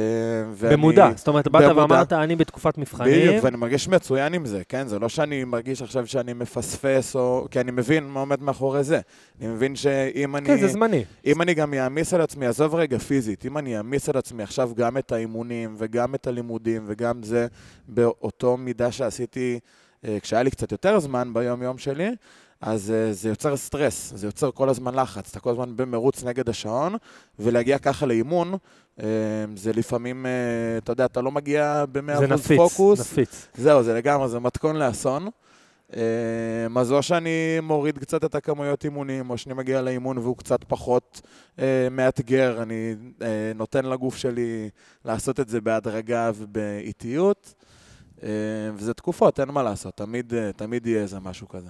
ואני- 0.54 0.76
במודע, 0.76 1.10
זאת 1.16 1.28
אומרת, 1.28 1.48
באת 1.48 1.62
במודע. 1.62 1.80
ואמרת, 1.82 2.12
אני 2.12 2.36
בתקופת 2.36 2.78
מבחנים, 2.78 3.12
בדיוק, 3.28 3.44
ואני 3.44 3.56
מרגיש 3.56 3.88
מצוין 3.88 4.34
עם 4.34 4.46
זה, 4.46 4.62
כן? 4.68 4.86
זה 4.86 4.98
לא 4.98 5.08
שאני 5.08 5.44
מרגיש 5.44 5.82
עכשיו 5.82 6.06
שאני 6.06 6.32
מפספס, 6.32 7.16
או... 7.16 7.46
כי 7.50 7.60
אני 7.60 7.70
מבין 7.70 8.04
מה 8.08 8.20
עומד 8.20 8.42
מאחורי 8.42 8.84
זה. 8.84 9.00
אני 9.40 9.48
מבין 9.48 9.76
שאם 9.76 10.36
אני... 10.36 10.46
כן, 10.46 10.60
זה 10.60 10.68
זמני. 10.68 11.04
אם 11.26 11.42
אני 11.42 11.54
גם 11.54 11.74
אעמיס 11.74 12.14
על 12.14 12.20
עצמי, 12.20 12.46
עזוב 12.46 12.74
רגע 12.74 12.98
פיזית, 12.98 13.46
אם 13.46 13.58
אני 13.58 13.76
אעמיס 13.76 14.08
על 14.08 14.16
עצמי 14.16 14.42
עכשיו 14.42 14.70
גם 14.76 14.96
את 14.96 15.12
האימונים 15.12 15.74
וגם 15.78 16.14
את 16.14 16.26
הלימודים 16.26 16.84
וגם 16.86 17.22
זה 17.22 17.46
באותו 17.88 18.56
מידה 18.56 18.92
שעשיתי 18.92 19.58
כשהיה 20.22 20.42
לי 20.42 20.50
קצת 20.50 20.72
יותר 20.72 21.00
זמן 21.00 21.34
ביום-יום 21.34 21.78
שלי, 21.78 22.10
אז 22.60 22.90
אה, 22.90 23.12
זה 23.12 23.28
יוצר 23.28 23.56
סטרס, 23.56 24.12
זה 24.16 24.26
יוצר 24.26 24.50
כל 24.50 24.68
הזמן 24.68 24.94
לחץ, 24.94 25.30
אתה 25.30 25.40
כל 25.40 25.50
הזמן 25.50 25.76
במרוץ 25.76 26.24
נגד 26.24 26.48
השעון, 26.48 26.94
ולהגיע 27.38 27.78
ככה 27.78 28.06
לאימון, 28.06 28.54
אה, 29.00 29.06
זה 29.56 29.72
לפעמים, 29.72 30.26
אה, 30.26 30.30
אתה 30.78 30.92
יודע, 30.92 31.04
אתה 31.04 31.20
לא 31.20 31.30
מגיע 31.30 31.84
זה 31.92 32.00
ב-100% 32.00 32.22
נפיץ, 32.22 32.58
פוקוס. 32.58 33.00
נפיץ. 33.00 33.46
זהו, 33.54 33.82
זה 33.82 33.94
לגמרי, 33.94 34.28
זה 34.28 34.38
מתכון 34.38 34.76
לאסון. 34.76 35.28
אה, 35.96 36.80
אז 36.80 36.92
או 36.92 37.02
שאני 37.02 37.60
מוריד 37.62 37.98
קצת 37.98 38.24
את 38.24 38.34
הכמויות 38.34 38.84
אימונים, 38.84 39.30
או 39.30 39.38
שאני 39.38 39.54
מגיע 39.54 39.82
לאימון 39.82 40.18
והוא 40.18 40.36
קצת 40.36 40.64
פחות 40.64 41.20
אה, 41.58 41.88
מאתגר, 41.90 42.62
אני 42.62 42.94
אה, 43.22 43.52
נותן 43.54 43.84
לגוף 43.84 44.16
שלי 44.16 44.70
לעשות 45.04 45.40
את 45.40 45.48
זה 45.48 45.60
בהדרגה 45.60 46.30
ובאיטיות. 46.34 47.54
אה, 48.22 48.28
וזה 48.74 48.94
תקופות, 48.94 49.40
אין 49.40 49.50
מה 49.50 49.62
לעשות, 49.62 49.94
תמיד, 49.94 50.34
אה, 50.34 50.52
תמיד 50.52 50.86
יהיה 50.86 51.02
איזה 51.02 51.20
משהו 51.20 51.48
כזה. 51.48 51.68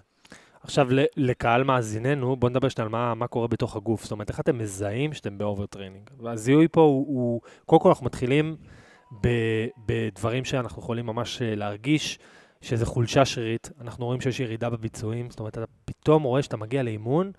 עכשיו, 0.63 0.89
לקהל 1.17 1.65
מאזיננו, 1.65 2.37
בואו 2.37 2.51
נדבר 2.51 2.69
שנייה 2.69 2.87
על 2.87 2.93
מה, 2.93 3.15
מה 3.15 3.27
קורה 3.27 3.49
בתוך 3.49 3.77
הגוף. 3.77 4.03
זאת 4.03 4.13
אומרת, 4.13 4.31
איך 4.31 4.41
אתם 4.41 4.59
מזהים 4.59 5.13
שאתם 5.13 5.39
ב-overtraining? 5.39 6.11
והזיהוי 6.21 6.69
פה 6.69 6.81
הוא, 6.81 7.07
הוא... 7.07 7.41
קודם 7.67 7.83
כל 7.83 7.89
אנחנו 7.89 8.07
מתחילים 8.07 8.57
ב, 9.21 9.29
בדברים 9.87 10.45
שאנחנו 10.45 10.83
יכולים 10.83 11.07
ממש 11.07 11.43
אה, 11.43 11.55
להרגיש, 11.55 12.19
שזה 12.61 12.87
חולשה 12.87 13.25
שרירית. 13.25 13.71
אנחנו 13.81 14.07
רואים 14.07 14.21
שיש 14.21 14.41
ירידה 14.41 14.71
בביצועים, 14.71 15.31
זאת 15.31 15.41
אומרת, 15.41 15.59
אתה 15.59 15.67
פתאום 15.85 16.23
רואה 16.23 16.43
שאתה 16.43 16.57
מגיע 16.57 16.83
לאימון, 16.83 17.33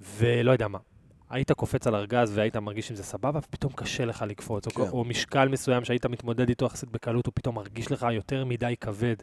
ולא 0.00 0.52
יודע 0.52 0.68
מה. 0.68 0.78
היית 1.30 1.52
קופץ 1.52 1.86
על 1.86 1.94
ארגז 1.94 2.32
והיית 2.34 2.56
מרגיש 2.56 2.90
עם 2.90 2.96
זה 2.96 3.02
סבבה, 3.02 3.38
ופתאום 3.42 3.72
קשה 3.72 4.04
לך 4.04 4.24
לקפוץ, 4.28 4.68
כן. 4.68 4.80
או, 4.80 4.88
או 4.88 5.04
משקל 5.04 5.48
מסוים 5.48 5.84
שהיית 5.84 6.06
מתמודד 6.06 6.48
איתו 6.48 6.66
יחסית 6.66 6.90
בקלות, 6.90 7.26
הוא 7.26 7.32
פתאום 7.34 7.54
מרגיש 7.54 7.92
לך 7.92 8.06
יותר 8.12 8.44
מדי 8.44 8.74
כבד. 8.80 9.16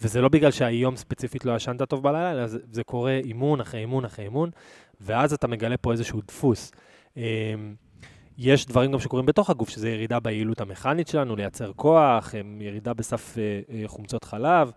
וזה 0.00 0.20
לא 0.20 0.28
בגלל 0.28 0.50
שהיום 0.50 0.96
ספציפית 0.96 1.44
לא 1.44 1.56
ישנת 1.56 1.82
טוב 1.82 2.02
בלילה, 2.02 2.32
אלא 2.32 2.46
זה, 2.46 2.58
זה 2.70 2.84
קורה 2.84 3.20
אימון 3.24 3.60
אחרי 3.60 3.80
אימון 3.80 4.04
אחרי 4.04 4.24
אימון, 4.24 4.50
ואז 5.00 5.32
אתה 5.32 5.46
מגלה 5.46 5.76
פה 5.76 5.92
איזשהו 5.92 6.20
דפוס. 6.28 6.72
אמ, 7.16 7.22
יש 8.38 8.66
דברים 8.66 8.92
גם 8.92 9.00
שקורים 9.00 9.26
בתוך 9.26 9.50
הגוף, 9.50 9.68
שזה 9.68 9.90
ירידה 9.90 10.20
ביעילות 10.20 10.60
המכנית 10.60 11.08
שלנו, 11.08 11.36
לייצר 11.36 11.72
כוח, 11.76 12.34
ירידה 12.60 12.94
בסף 12.94 13.38
אה, 13.38 13.60
אה, 13.70 13.88
חומצות 13.88 14.24
חלב, 14.24 14.70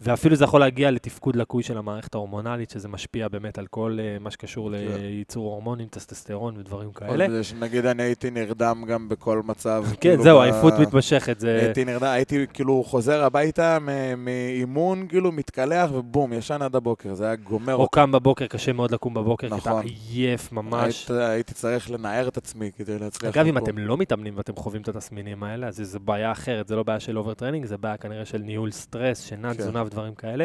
ואפילו 0.00 0.36
זה 0.36 0.44
יכול 0.44 0.60
להגיע 0.60 0.90
לתפקוד 0.90 1.36
לקוי 1.36 1.62
של 1.62 1.78
המערכת 1.78 2.14
ההורמונלית, 2.14 2.70
שזה 2.70 2.88
משפיע 2.88 3.28
באמת 3.28 3.58
על 3.58 3.66
כל 3.66 3.98
אה, 4.00 4.16
מה 4.20 4.30
שקשור 4.30 4.70
לייצור 4.70 5.44
הורמונים, 5.46 5.88
טסטסטרון 5.88 6.56
ודברים 6.56 6.92
כאלה. 6.92 7.26
עוד 7.26 7.42
שנגיד 7.42 7.86
אני 7.86 8.02
הייתי 8.02 8.30
נרדם 8.30 8.84
גם 8.88 9.08
בכל 9.08 9.42
מצב. 9.44 9.84
כן, 9.90 9.96
כאילו, 10.00 10.22
זהו, 10.22 10.40
עייפות 10.40 10.74
מתמשכת, 10.78 11.40
זה... 11.40 11.58
הייתי 11.62 11.84
נרדם, 11.84 12.06
הייתי 12.06 12.46
כאילו 12.52 12.84
חוזר 12.86 13.24
הביתה 13.24 13.78
מאימון, 14.16 15.06
כאילו 15.08 15.32
מתקלח 15.32 15.90
ובום, 15.94 16.32
ישן 16.32 16.62
עד 16.62 16.76
הבוקר, 16.76 17.14
זה 17.14 17.24
היה 17.24 17.36
גומר 17.36 17.74
או. 17.74 17.88
קם 17.88 18.12
בבוקר, 18.12 18.46
קשה 18.46 18.72
מאוד 18.72 18.90
לקום 18.90 19.14
בבוקר, 19.14 19.48
כי 19.48 19.54
נכון. 19.54 19.72
אתה 19.72 19.88
עייף 20.10 20.52
ממש. 20.52 21.10
היית- 21.10 21.20
הייתי 21.20 21.54
צריך 21.54 21.90
לנער 21.90 22.28
את 22.28 22.36
עצמי 22.36 22.70
כדי 22.76 22.98
להצליח 22.98 23.36
אגב, 23.36 23.46
אם. 23.46 23.58
אתם 23.58 23.78
לא 23.78 23.96
מתאמנים 23.96 24.36
ואתם 24.36 24.56
חווים 24.56 24.82
את 24.82 24.88
התסמינים 24.88 25.42
האלה, 25.42 25.66
אז 25.66 25.76
זו 25.76 26.00
בעיה 26.00 26.32
אחרת, 26.32 26.68
זה 26.68 26.76
לא 26.76 26.82
בעיה 26.82 27.00
של 27.00 27.18
overtraining, 27.18 27.66
זה 27.66 27.76
בעיה 27.76 27.96
כנראה 27.96 28.24
של 28.24 28.38
ניהול 28.38 28.70
סטרס, 28.70 29.20
שינה, 29.22 29.54
כן. 29.54 29.62
תזונה 29.88 30.02
ודברים 30.02 30.14
כאלה. 30.14 30.44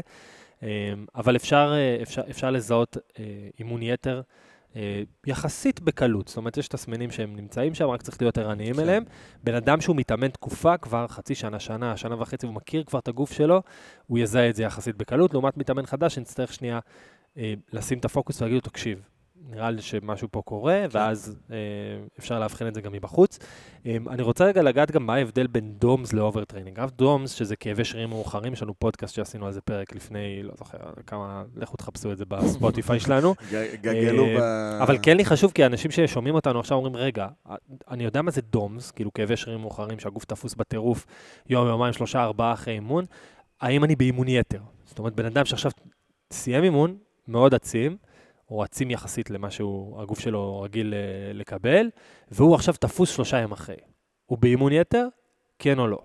אמ, 0.63 0.67
אבל 1.15 1.36
אפשר, 1.36 1.74
אה, 1.75 2.01
אפשר, 2.01 2.22
אפשר 2.29 2.51
לזהות 2.51 2.98
אה, 3.19 3.24
אימון 3.60 3.81
יתר 3.81 4.22
אה, 4.75 5.03
יחסית 5.27 5.79
בקלות. 5.79 6.27
זאת 6.27 6.38
אומרת, 6.38 6.58
יש 6.58 6.67
תסמינים 6.67 7.12
שהם 7.12 7.36
נמצאים 7.36 7.74
שם, 7.74 7.89
רק 7.89 8.01
צריך 8.01 8.22
להיות 8.22 8.38
ערניים 8.38 8.74
כן. 8.74 8.79
אליהם. 8.79 9.03
בן 9.43 9.55
אדם 9.55 9.81
שהוא 9.81 9.96
מתאמן 9.96 10.27
תקופה, 10.27 10.77
כבר 10.77 11.08
חצי 11.08 11.36
שנה, 11.36 11.60
שנה, 11.60 11.98
שנה 11.98 12.22
וחצי, 12.22 12.46
הוא 12.46 12.55
מכיר 12.55 12.84
כבר 12.84 13.00
את 13.00 13.08
הגוף 13.08 13.31
שלו, 13.31 13.62
הוא 14.08 14.19
יזהה 14.19 14.50
את 14.50 14.55
זה 14.55 14.63
יחסית 14.63 14.96
בקלות, 14.96 15.34
לעומת 15.34 15.58
מתאמן 15.58 15.86
חדש, 15.86 16.15
שנצטרך 16.15 16.53
שנייה 16.53 16.79
לשים 17.74 17.98
את 17.98 18.05
הפוקוס 18.05 18.41
ולהגיד 18.41 18.55
לו, 18.55 18.62
תקשיב, 18.62 19.01
נראה 19.48 19.72
לי 19.72 19.81
שמשהו 19.81 20.27
פה 20.31 20.41
קורה, 20.46 20.81
כן. 20.84 20.98
ואז 20.98 21.39
אה, 21.51 21.58
אפשר 22.19 22.39
לאבחן 22.39 22.67
את 22.67 22.74
זה 22.74 22.81
גם 22.81 22.91
מבחוץ. 22.91 23.39
אה, 23.86 23.98
אני 24.10 24.22
רוצה 24.22 24.46
רגע 24.46 24.62
לגעת 24.62 24.91
גם 24.91 25.05
מה 25.05 25.15
ההבדל 25.15 25.48
בין 25.48 25.74
DOMS 25.74 26.13
ל-overtraining. 26.13 26.80
אגב, 26.79 26.89
DOMS, 26.96 27.32
שזה 27.31 27.55
כאבי 27.55 27.86
שרירים 27.86 28.10
מאוחרים, 28.10 28.53
יש 28.53 28.63
לנו 28.63 28.74
פודקאסט 28.79 29.15
שעשינו 29.15 29.46
על 29.46 29.51
זה 29.51 29.62
פרק 29.62 29.96
לפני, 29.96 30.43
לא 30.43 30.51
זוכר, 30.58 30.77
כמה, 31.08 31.43
לכו 31.55 31.77
תחפשו 31.77 32.12
את 32.12 32.17
זה 32.17 32.25
בספוטיפיי 32.25 33.00
שלנו. 33.05 33.36
גגלו 33.81 34.25
אה, 34.25 34.38
ב... 34.39 34.81
אבל 34.81 34.98
כן 35.01 35.17
לי 35.17 35.25
חשוב, 35.25 35.51
כי 35.51 35.65
אנשים 35.65 35.91
ששומעים 35.91 36.36
אותנו 36.36 36.60
עכשיו 36.60 36.77
אומרים, 36.77 36.96
רגע, 36.96 37.27
אני 37.89 38.03
יודע 38.03 38.22
מה 38.22 38.31
זה 38.31 38.41
דומס, 38.41 38.91
כאילו 38.91 39.13
כאבי 39.13 39.38
שרירים 39.38 39.62
מאוחרים, 39.62 40.00
שהגוף 40.00 40.25
תפוס 40.25 40.55
בטירוף 40.55 41.05
יום, 41.50 41.67
יומיים, 41.67 41.93
שלושה, 41.93 42.24
ארבעה 42.24 42.53
אחרי 42.53 42.74
אימון, 42.74 43.05
האם 43.62 43.84
אני 43.84 43.96
באימון 43.96 44.27
יתר? 44.27 44.62
זאת 44.86 45.00
אומרת, 45.00 45.15
בן 45.15 45.25
אדם 45.25 45.46
שעכשיו 45.46 45.72
סיים 46.34 46.63
אימון, 46.63 46.98
מאוד 47.27 47.53
עצים, 47.53 47.98
או 48.51 48.63
עצים 48.63 48.91
יחסית 48.91 49.29
למה 49.29 49.51
שהגוף 49.51 50.20
שלו 50.20 50.62
רגיל 50.62 50.94
אה, 50.94 51.34
לקבל, 51.34 51.89
והוא 52.32 52.56
עכשיו 52.56 52.74
תפוס 52.79 53.10
שלושה 53.10 53.38
ימים 53.38 53.51
אחרי. 53.51 53.75
הוא 54.25 54.38
באימון 54.38 54.72
יתר? 54.72 55.08
כן 55.60 55.79
או 55.79 55.88
לא? 55.88 56.00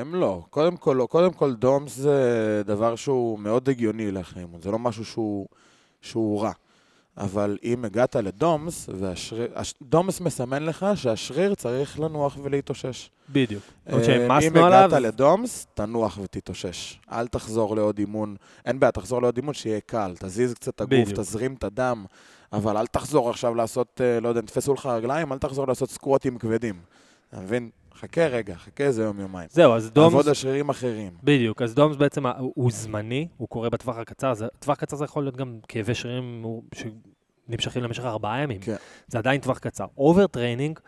הם 0.00 0.14
לא. 0.14 0.44
קודם 0.50 0.76
כל 0.76 0.94
לא. 0.98 1.06
קודם 1.06 1.32
כל 1.32 1.54
דומס 1.54 1.96
זה 1.96 2.62
דבר 2.66 2.96
שהוא 2.96 3.38
מאוד 3.38 3.68
הגיוני 3.68 4.10
לאחרי 4.10 4.42
אימון, 4.42 4.62
זה 4.62 4.70
לא 4.70 4.78
משהו 4.78 5.04
שהוא, 5.04 5.46
שהוא 6.00 6.42
רע. 6.42 6.52
אבל 7.18 7.58
אם 7.64 7.84
הגעת 7.84 8.16
לדומס, 8.16 8.88
והשריר... 8.98 9.48
הש- 9.54 9.74
דומס 9.82 10.20
מסמן 10.20 10.62
לך 10.62 10.86
שהשריר 10.94 11.54
צריך 11.54 12.00
לנוח 12.00 12.36
ולהתאושש. 12.42 13.10
בדיוק. 13.28 13.62
אה, 13.88 13.94
אם 14.42 14.56
הגעת 14.56 14.92
לדומס, 14.92 15.66
תנוח 15.74 16.18
ותתאושש. 16.22 16.98
אל 17.12 17.26
תחזור 17.26 17.76
לעוד 17.76 17.98
אימון. 17.98 18.36
אין 18.66 18.80
בעיה, 18.80 18.92
תחזור 18.92 19.22
לעוד 19.22 19.36
אימון 19.36 19.54
שיהיה 19.54 19.80
קל. 19.80 20.14
תזיז 20.18 20.54
קצת 20.54 20.74
את 20.74 20.80
הגוף, 20.80 20.92
בדיוק. 20.92 21.18
תזרים 21.20 21.54
את 21.54 21.64
הדם, 21.64 22.04
אבל 22.52 22.76
אל 22.76 22.86
תחזור 22.86 23.30
עכשיו 23.30 23.54
לעשות, 23.54 24.00
אה, 24.04 24.20
לא 24.20 24.28
יודע, 24.28 24.40
נתפסו 24.40 24.74
לך 24.74 24.86
רגליים, 24.86 25.32
אל 25.32 25.38
תחזור 25.38 25.68
לעשות 25.68 25.90
סקווטים 25.90 26.38
כבדים. 26.38 26.74
אתה 27.28 27.40
מבין? 27.40 27.70
חכה 28.00 28.26
רגע, 28.26 28.54
חכה 28.56 28.84
איזה 28.84 29.02
יום-יומיים. 29.02 29.48
זהו, 29.52 29.72
אז 29.74 29.90
דומס... 29.90 30.12
עבוד 30.12 30.28
על 30.28 30.34
שרירים 30.34 30.68
אחרים. 30.68 31.12
בדיוק, 31.22 31.62
אז 31.62 31.74
DOMS 31.74 31.96
בעצם 31.96 32.26
הוא 32.26 32.52
הוא 32.56 32.70
זמני, 32.70 33.28
הוא 33.36 33.48
קורה 33.48 33.70
בטווח 33.70 33.96
הקצר, 33.98 34.34
זה- 34.34 34.46
טווח 34.58 34.76
קצר 34.76 34.96
זה 34.96 35.04
יכול 35.04 35.22
להיות 35.24 35.36
גם 35.36 35.58
כאבי 35.68 35.94
שרירים 35.94 36.40
הוא- 36.42 36.62
שנמשכים 37.48 37.82
למשך 37.82 38.04
ארבעה 38.04 38.42
ימים. 38.42 38.60
כן. 38.60 38.76
זה 39.06 39.18
עדיין 39.18 39.40
טווח 39.40 39.58
קצר. 39.58 39.86
overtraining 39.98 40.78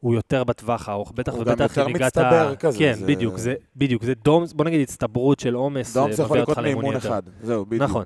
הוא 0.00 0.14
יותר 0.14 0.44
בטווח 0.44 0.88
הארוך, 0.88 1.12
בטח 1.14 1.32
הוא 1.32 1.44
גם 1.44 1.52
ובטח 1.52 1.64
יותר 1.76 1.90
אם 1.90 1.94
הגעת... 1.94 2.18
מצטבר 2.18 2.54
כזה, 2.56 2.78
כן, 2.78 2.94
זה- 2.94 3.06
בדיוק, 3.06 3.36
זה 3.38 3.54
בדיוק, 3.76 4.04
זה 4.04 4.12
DOMS, 4.24 4.52
בוא 4.52 4.64
נגיד 4.64 4.80
הצטברות 4.80 5.40
של 5.40 5.54
עומס, 5.54 5.94
DOMS 5.96 6.20
אה, 6.20 6.24
יכול 6.24 6.36
מביא 6.36 6.42
לקרות 6.42 6.58
מאימון. 6.58 6.96
אחד. 6.96 7.22
זהו, 7.42 7.66
בדיוק. 7.66 7.82
נכון. 7.82 8.04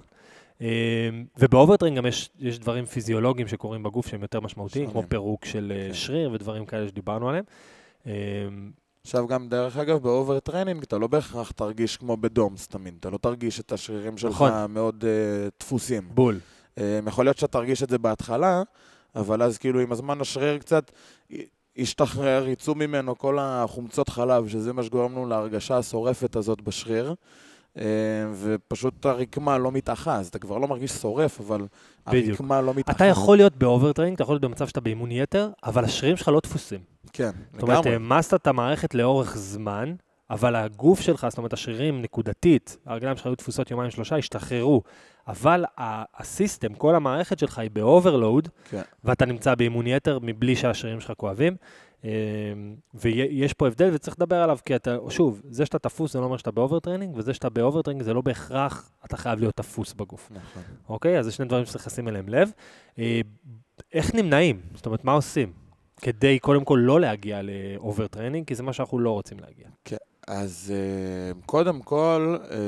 אמ, 0.61 0.67
וב-overtraining 1.39 1.97
גם 1.97 2.07
יש, 2.07 2.31
יש 2.39 2.59
דברים 2.59 2.85
פיזיולוגיים 2.85 3.49
שקורים 3.49 3.83
בגוף 3.83 4.07
שהם 4.07 4.23
יותר 4.23 4.41
משמעותיים, 4.41 4.85
כמו 4.85 4.93
שונים. 4.95 5.09
פירוק 5.09 5.45
של 5.45 5.73
אה, 5.77 5.87
כן. 5.89 5.95
שריר 5.95 6.31
ודברים 6.33 6.67
כאלה 6.67 6.89
שדיברנו 6.89 7.29
עליהם. 7.29 7.45
עכשיו 9.05 9.27
גם, 9.27 9.49
דרך 9.49 9.77
אגב, 9.77 10.03
ב-overtraining 10.03 10.83
אתה 10.83 10.99
לא 10.99 11.07
בהכרח 11.07 11.51
תרגיש 11.51 11.97
כמו 11.97 12.17
ב-DOMS 12.17 12.69
תמיד. 12.69 12.95
אתה 13.01 13.11
לא 13.11 13.19
תרגיש 13.19 13.61
את 13.61 13.73
השרירים 13.73 14.19
שלך 14.19 14.35
נכון. 14.35 14.71
מאוד 14.71 15.05
uh, 15.05 15.51
תפוסים. 15.61 16.09
בול. 16.15 16.39
אה, 16.79 17.01
יכול 17.07 17.25
להיות 17.25 17.37
שאתה 17.39 17.53
תרגיש 17.53 17.83
את 17.83 17.91
זה 17.91 17.99
בהתחלה, 17.99 18.63
אבל 19.17 19.43
אז 19.43 19.59
כאילו 19.59 19.81
עם 19.81 19.93
הזמן 19.93 20.21
השריר 20.21 20.59
קצת 20.59 20.91
ישתחרר, 21.77 22.49
יצאו 22.49 22.75
ממנו 22.75 23.19
כל 23.19 23.39
החומצות 23.41 24.09
חלב, 24.09 24.49
שזה 24.49 24.73
מה 24.73 24.83
שגורם 24.83 25.13
לנו 25.13 25.27
להרגשה 25.27 25.79
השורפת 25.79 26.37
הזאת 26.37 26.61
בשריר, 26.61 27.15
אה, 27.79 27.85
ופשוט 28.35 29.07
הרקמה 29.07 29.59
לא 29.59 29.73
מתאחה, 29.73 30.17
אז 30.17 30.29
אתה 30.29 30.39
כבר 30.39 30.59
לא 30.59 30.69
מרגיש 30.69 30.91
שורף, 30.91 31.41
אבל 31.41 31.67
בדיוק. 32.09 32.29
הרקמה 32.29 32.61
לא 32.61 32.75
מתאחה. 32.75 32.97
אתה 32.97 33.05
יכול 33.05 33.37
להיות 33.37 33.57
ב-overtraining, 33.57 34.15
אתה 34.15 34.23
יכול 34.23 34.35
להיות 34.35 34.43
במצב 34.43 34.67
שאתה 34.67 34.81
באימון 34.81 35.11
יתר, 35.11 35.51
אבל 35.65 35.85
השרירים 35.85 36.17
שלך 36.17 36.29
לא 36.29 36.41
תפוסים. 36.43 36.81
כן, 37.13 37.31
זאת 37.53 37.63
אומרת, 37.63 37.79
לגמרי. 37.79 37.93
העמסת 37.93 38.35
את 38.35 38.47
המערכת 38.47 38.95
לאורך 38.95 39.37
זמן, 39.37 39.95
אבל 40.31 40.57
הגוף 40.57 41.01
שלך, 41.01 41.27
זאת 41.29 41.39
אומרת, 41.39 41.53
השרירים 41.53 42.03
נקודתית, 42.03 42.77
הרגליים 42.87 43.17
שלך 43.17 43.27
היו 43.27 43.35
תפוסות 43.35 43.71
יומיים 43.71 43.91
שלושה, 43.91 44.17
השתחררו. 44.17 44.83
אבל 45.29 45.65
ה-system, 46.19 46.75
כל 46.75 46.95
המערכת 46.95 47.39
שלך 47.39 47.59
היא 47.59 47.71
ב-overload, 47.71 48.49
כן. 48.71 48.83
ואתה 49.05 49.27
נמצא 49.27 49.55
באימון 49.55 49.87
יתר 49.87 50.19
מבלי 50.23 50.57
שהשרירים 50.57 51.01
שלך 51.01 51.13
כואבים. 51.17 51.57
אה, 52.05 52.11
ויש 52.95 53.53
פה 53.53 53.67
הבדל 53.67 53.91
וצריך 53.95 54.17
לדבר 54.19 54.37
עליו, 54.37 54.59
כי 54.65 54.77
אתה, 54.77 54.97
שוב, 55.09 55.43
זה 55.51 55.67
שאתה 55.67 55.79
תפוס 55.79 56.13
זה 56.13 56.21
לא 56.21 56.25
אומר 56.25 56.37
שאתה 56.37 56.51
ב-overtraining, 56.51 57.17
וזה 57.17 57.35
שאתה 57.35 57.49
ב-overtraining 57.49 58.03
זה 58.03 58.15
לא 58.15 58.21
בהכרח 58.21 58.91
אתה 59.05 59.17
חייב 59.17 59.39
להיות 59.39 59.57
תפוס 59.57 59.93
בגוף. 59.93 60.31
נכון. 60.31 60.63
אוקיי? 60.89 61.19
אז 61.19 61.25
זה 61.25 61.33
שני 61.33 61.47
דברים 61.47 61.65
שצריך 61.65 61.87
לשים 61.87 62.09
אליהם 62.09 62.29
לב. 62.29 62.51
אה, 62.99 63.21
איך 63.93 64.15
נמנעים? 64.15 64.61
זאת 64.75 64.87
אומרת, 64.87 65.05
מה 65.05 65.13
עושים? 65.13 65.53
כדי 66.01 66.39
קודם 66.39 66.65
כל 66.65 66.79
לא 66.83 67.01
להגיע 67.01 67.41
ל-overtraining, 67.43 68.47
כי 68.47 68.55
זה 68.55 68.63
מה 68.63 68.73
שאנחנו 68.73 68.99
לא 68.99 69.11
רוצים 69.11 69.39
להגיע. 69.41 69.67
אז 70.29 70.75
אה, 70.75 71.41
קודם 71.47 71.83
כל, 71.83 72.37
אה, 72.51 72.59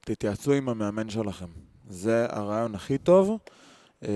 תתייעצו 0.00 0.52
עם 0.52 0.68
המאמן 0.68 1.08
שלכם. 1.08 1.46
זה 1.88 2.26
הרעיון 2.30 2.74
הכי 2.74 2.98
טוב, 2.98 3.38
אה, 4.04 4.10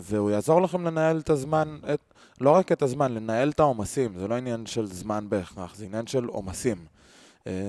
והוא 0.00 0.30
יעזור 0.30 0.62
לכם 0.62 0.84
לנהל 0.84 1.18
את 1.18 1.30
הזמן, 1.30 1.78
את, 1.94 2.00
לא 2.40 2.50
רק 2.50 2.72
את 2.72 2.82
הזמן, 2.82 3.14
לנהל 3.14 3.50
את 3.50 3.60
העומסים. 3.60 4.18
זה 4.18 4.28
לא 4.28 4.34
עניין 4.34 4.66
של 4.66 4.86
זמן 4.86 5.24
בהכרח, 5.28 5.74
זה 5.76 5.84
עניין 5.84 6.06
של 6.06 6.24
עומסים. 6.24 6.76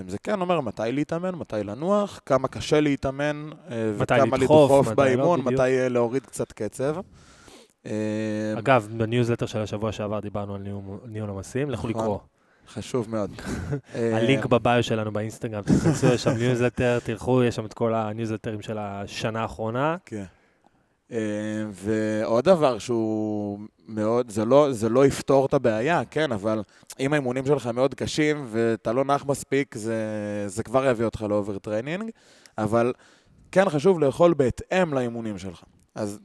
זה 0.07 0.17
כן 0.23 0.41
אומר 0.41 0.61
מתי 0.61 0.91
להתאמן, 0.91 1.35
מתי 1.35 1.55
לנוח, 1.63 2.19
כמה 2.25 2.47
קשה 2.47 2.79
להתאמן, 2.79 3.49
וכמה 3.97 4.37
לדחוף, 4.37 4.71
לדחוף 4.71 4.87
לא, 4.87 4.93
באימון, 4.93 5.45
בדיוק. 5.45 5.61
מתי 5.61 5.89
להוריד 5.89 6.25
קצת 6.25 6.51
קצב. 6.51 6.95
אה, 7.89 8.59
אגב, 8.59 8.87
בניוזלטר 8.97 9.45
של 9.45 9.59
השבוע 9.59 9.91
שעבר 9.91 10.19
דיברנו 10.19 10.55
על 10.55 10.61
ניהול- 11.05 11.29
עומסים, 11.29 11.69
לכו 11.69 11.87
נכון. 11.87 12.01
לקרוא. 12.01 12.19
חשוב 12.67 13.09
מאוד. 13.09 13.31
אה, 13.95 14.17
הלינק 14.17 14.45
ב 14.45 14.55
bio 14.55 14.83
שלנו 14.83 15.11
באינסטגרם, 15.11 15.61
תכנסו, 15.61 16.07
יש 16.07 16.23
שם 16.23 16.31
ניוזלטר, 16.37 16.99
תלכו, 17.03 17.43
יש 17.43 17.55
שם 17.55 17.65
את 17.65 17.73
כל 17.73 17.93
הניוזלטרים 17.93 18.61
של 18.61 18.77
השנה 18.77 19.41
האחרונה. 19.41 19.97
כן. 20.05 20.23
אה, 21.11 21.17
ועוד 21.71 22.43
דבר 22.43 22.79
שהוא 22.79 23.59
מאוד, 23.87 24.29
זה 24.29 24.45
לא, 24.45 24.71
זה 24.71 24.89
לא 24.89 25.05
יפתור 25.05 25.45
את 25.45 25.53
הבעיה, 25.53 26.01
כן, 26.11 26.31
אבל 26.31 26.63
אם 26.99 27.13
האימונים 27.13 27.45
שלך 27.45 27.67
מאוד 27.67 27.95
קשים 27.95 28.45
ואתה 28.49 28.93
לא 28.93 29.05
נח 29.05 29.25
מספיק, 29.25 29.75
זה, 29.75 30.03
זה 30.47 30.63
כבר 30.63 30.85
יביא 30.85 31.05
אותך 31.05 31.21
ל 31.29 31.35
overtraining, 31.35 32.09
אבל 32.57 32.93
כן 33.51 33.69
חשוב 33.69 33.99
לאכול 33.99 34.33
בהתאם 34.33 34.93
לאימונים 34.93 35.37
שלך. 35.37 35.63
אז 35.95 36.19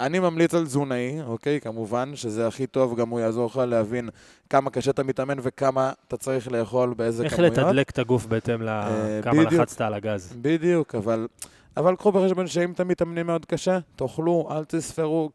אני 0.00 0.18
ממליץ 0.18 0.54
על 0.54 0.64
תזונאי, 0.64 1.22
אוקיי? 1.22 1.60
כמובן 1.60 2.12
שזה 2.14 2.46
הכי 2.46 2.66
טוב, 2.66 2.96
גם 3.00 3.08
הוא 3.08 3.20
יעזור 3.20 3.46
לך 3.46 3.56
להבין 3.56 4.08
כמה 4.50 4.70
קשה 4.70 4.90
אתה 4.90 5.02
מתאמן 5.02 5.36
וכמה 5.42 5.92
אתה 6.08 6.16
צריך 6.16 6.52
לאכול, 6.52 6.94
באיזה 6.94 7.24
איך 7.24 7.34
כמויות. 7.36 7.58
לתדלק 7.58 7.90
את 7.90 7.98
הגוף 7.98 8.26
בהתאם 8.26 8.68
אה, 8.68 9.18
לכמה 9.20 9.32
בדיוק. 9.32 9.52
לחצת 9.52 9.80
על 9.80 9.94
הגז. 9.94 10.34
בדיוק, 10.42 10.94
אבל, 10.94 11.28
אבל 11.76 11.96
קחו 11.96 12.12
בחשבון 12.12 12.46
שאם 12.46 12.72
אתם 12.72 12.88
מתאמנים 12.88 13.26
מאוד 13.26 13.46
קשה, 13.46 13.78
תאכלו, 13.96 14.48
אל 14.50 14.64
תספרו, 14.64 15.30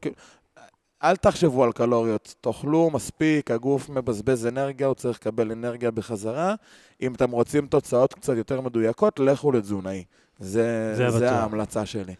אל 1.03 1.15
תחשבו 1.15 1.63
על 1.63 1.71
קלוריות, 1.71 2.35
תאכלו 2.41 2.89
מספיק, 2.93 3.51
הגוף 3.51 3.89
מבזבז 3.89 4.47
אנרגיה, 4.47 4.87
הוא 4.87 4.95
צריך 4.95 5.17
לקבל 5.17 5.51
אנרגיה 5.51 5.91
בחזרה. 5.91 6.55
אם 7.01 7.13
אתם 7.13 7.31
רוצים 7.31 7.67
תוצאות 7.67 8.13
קצת 8.13 8.37
יותר 8.37 8.61
מדויקות, 8.61 9.19
לכו 9.19 9.51
לתזונאי. 9.51 10.03
זה, 10.39 10.93
זה 10.95 11.09
זה. 11.09 11.31
ההמלצה 11.31 11.85
שלי. 11.85 12.13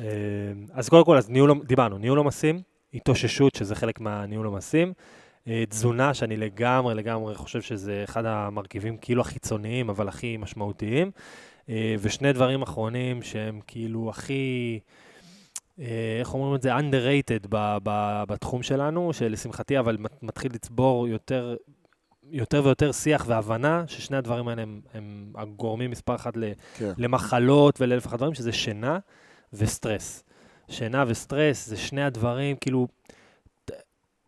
אה, 0.00 0.06
אז 0.72 0.88
קודם 0.88 1.04
כל, 1.04 1.16
אז 1.16 1.30
ניהול, 1.30 1.60
דיברנו, 1.66 1.98
ניהול 1.98 2.18
עומסים, 2.18 2.60
התאוששות, 2.94 3.54
שזה 3.54 3.74
חלק 3.74 4.00
מהניהול 4.00 4.46
עומסים, 4.46 4.92
אה, 5.48 5.64
תזונה, 5.68 6.14
שאני 6.14 6.36
לגמרי, 6.36 6.94
לגמרי 6.94 7.34
חושב 7.34 7.62
שזה 7.62 8.04
אחד 8.04 8.24
המרכיבים 8.24 8.96
כאילו 8.96 9.20
החיצוניים, 9.20 9.90
אבל 9.90 10.08
הכי 10.08 10.36
משמעותיים, 10.36 11.10
אה, 11.68 11.94
ושני 12.00 12.32
דברים 12.32 12.62
אחרונים 12.62 13.22
שהם 13.22 13.60
כאילו 13.66 14.10
הכי, 14.10 14.80
איך 16.20 16.34
אומרים 16.34 16.54
את 16.54 16.62
זה? 16.62 16.76
underrated 16.76 17.46
ב, 17.48 17.76
ב, 17.82 18.22
בתחום 18.28 18.62
שלנו, 18.62 19.12
שלשמחתי 19.12 19.78
אבל 19.78 19.96
מת- 19.96 20.22
מתחיל 20.22 20.52
לצבור 20.54 21.08
יותר... 21.08 21.56
יותר 22.32 22.64
ויותר 22.64 22.92
שיח 22.92 23.24
והבנה 23.28 23.84
ששני 23.86 24.16
הדברים 24.16 24.48
האלה 24.48 24.62
הם, 24.62 24.80
הם 24.94 25.32
הגורמים 25.34 25.90
מספר 25.90 26.14
אחת 26.14 26.36
ל, 26.36 26.44
כן. 26.78 26.92
למחלות 26.98 27.80
ולאלף 27.80 28.06
ואחת 28.06 28.16
דברים, 28.18 28.34
שזה 28.34 28.52
שינה 28.52 28.98
וסטרס. 29.52 30.22
שינה 30.68 31.04
וסטרס 31.08 31.66
זה 31.66 31.76
שני 31.76 32.02
הדברים, 32.02 32.56
כאילו, 32.56 32.88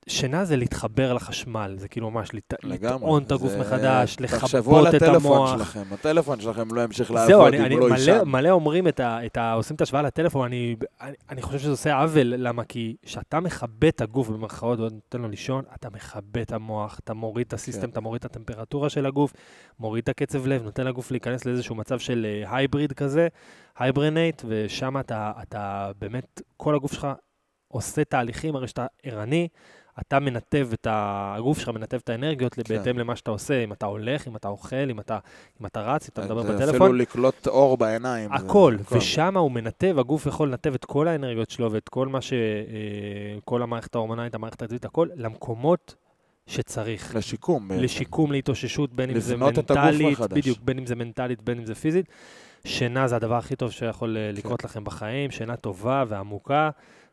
שינה 0.09 0.45
זה 0.45 0.57
להתחבר 0.57 1.13
לחשמל, 1.13 1.75
זה 1.79 1.89
כאילו 1.89 2.11
ממש 2.11 2.35
לט... 2.35 2.55
לטעון 2.65 3.23
את 3.23 3.33
הגוף 3.33 3.53
מחדש, 3.61 4.17
תחשבו 4.17 4.79
על 4.79 4.85
לכבות 4.85 4.89
את 4.89 5.03
הטלפון 5.03 5.37
המוח. 5.37 5.59
שלכם. 5.59 5.83
הטלפון 5.93 6.41
שלכם 6.41 6.75
לא 6.75 6.81
ימשיך 6.85 7.09
זהו, 7.09 7.19
לעבוד 7.29 7.47
אני, 7.47 7.59
אם 7.59 7.65
אני 7.65 7.75
הוא 7.75 7.89
לא 7.89 7.95
יישן. 7.95 8.23
מלא 8.27 8.51
אומרים 8.51 8.89
את 8.89 9.01
ה, 9.01 9.27
את 9.27 9.37
ה... 9.37 9.53
עושים 9.53 9.77
את 9.77 9.81
ההשוואה 9.81 10.03
לטלפון, 10.03 10.47
אני, 10.47 10.77
אני, 11.01 11.15
אני 11.31 11.43
חושב 11.43 11.59
שזה 11.59 11.71
עושה 11.71 11.95
עוול, 12.01 12.27
למה? 12.27 12.65
כי 12.65 12.97
כשאתה 13.03 13.41
מכבה 13.41 13.89
את 13.89 14.01
הגוף 14.01 14.29
במרכאות 14.29 14.79
ונותן 14.79 15.21
לו 15.21 15.29
לישון, 15.29 15.65
אתה 15.75 15.89
מכבה 15.91 16.43
את 16.43 16.53
המוח, 16.53 16.99
אתה 17.05 17.15
מוריד 17.15 17.47
את 17.47 17.53
הסיסטם, 17.53 17.83
כן. 17.83 17.91
אתה 17.91 18.01
מוריד 18.01 18.25
את 18.25 18.25
הטמפרטורה 18.25 18.91
של 18.91 19.07
הגוף, 19.07 19.33
מוריד 19.81 20.03
את 20.03 20.09
הקצב 20.09 20.47
לב, 20.47 20.63
נותן 20.63 20.87
לגוף 20.87 21.11
להיכנס 21.11 21.45
לאיזשהו 21.45 21.75
מצב 21.75 21.99
של 21.99 22.43
hybrid 22.47 22.93
כזה, 22.93 23.29
hibernate, 23.79 24.43
ושם 24.49 24.99
אתה, 25.01 25.33
אתה 25.43 25.91
באמת, 25.99 26.43
כל 26.57 26.75
הגוף 26.75 26.93
שלך 26.93 27.09
עושה 27.69 28.05
תהליכים, 28.05 28.57
הרי 28.57 28.69
שאתה 28.69 28.87
ערני, 29.03 29.49
אתה 30.01 30.19
מנתב 30.19 30.69
את 30.73 30.87
ה... 30.87 31.35
הגוף 31.39 31.59
שלך 31.59 31.69
מנתב 31.69 31.99
את 32.05 32.09
האנרגיות 32.09 32.55
כן. 32.55 32.63
בהתאם 32.69 32.99
למה 32.99 33.17
שאתה 33.17 33.31
עושה, 33.31 33.65
אם 33.65 33.73
אתה 33.73 33.87
הולך, 33.87 34.29
אם 34.29 34.37
אתה 34.37 34.49
אוכל, 34.49 34.77
אם 34.91 35.01
אתה, 35.01 35.19
אם 35.61 35.67
אתה 35.67 35.81
רץ, 35.81 36.05
אם 36.05 36.11
אתה 36.13 36.23
מדבר 36.25 36.43
זה 36.43 36.53
בטלפון. 36.55 36.75
אפילו 36.75 36.93
לקלוט 36.93 37.47
אור 37.47 37.77
בעיניים. 37.77 38.29
זה- 38.29 38.35
הכל, 38.35 38.77
ושם 38.93 39.37
הוא 39.37 39.51
מנתב, 39.51 39.97
הגוף 39.99 40.27
יכול 40.27 40.49
לנתב 40.49 40.75
את 40.75 40.85
כל 40.85 41.09
האנרגיות 41.09 41.51
שלו 41.51 41.73
ואת 41.73 41.89
כל 41.89 42.09
מה 42.09 42.21
ש... 42.21 42.33
אה, 42.33 42.39
כל 43.45 43.63
המערכת 43.63 43.95
ההורמונלית, 43.95 44.35
המערכת 44.35 44.63
העצבית, 44.63 44.85
הכל, 44.85 45.09
למקומות 45.17 45.95
שצריך. 46.47 47.15
לשיקום. 47.17 47.69
בעצם. 47.69 47.81
לשיקום, 47.83 48.33
להתאוששות, 48.33 48.93
בין 48.95 49.11
אם 49.11 49.21
זה 49.21 49.37
מנטלית. 49.37 50.19
בדיוק, 50.21 50.59
בין 50.65 50.79
אם 50.79 50.87
זה 50.87 50.95
מנטלית, 50.95 51.43
בין 51.43 51.59
אם 51.59 51.67
זה 51.67 51.75
פיזית. 51.75 52.07
שינה 52.65 53.09
זה 53.09 53.17
הדבר 53.17 53.35
הכי 53.35 53.57
טוב 53.57 53.71
שיכול 53.71 54.17
אה, 54.17 54.31
כן. 54.33 54.39
לקרות 54.39 54.65
לכם 54.65 54.85
בחיים, 54.85 55.31
שינה 55.31 55.57
טובה 55.57 56.05
ועמוקה 56.09 56.71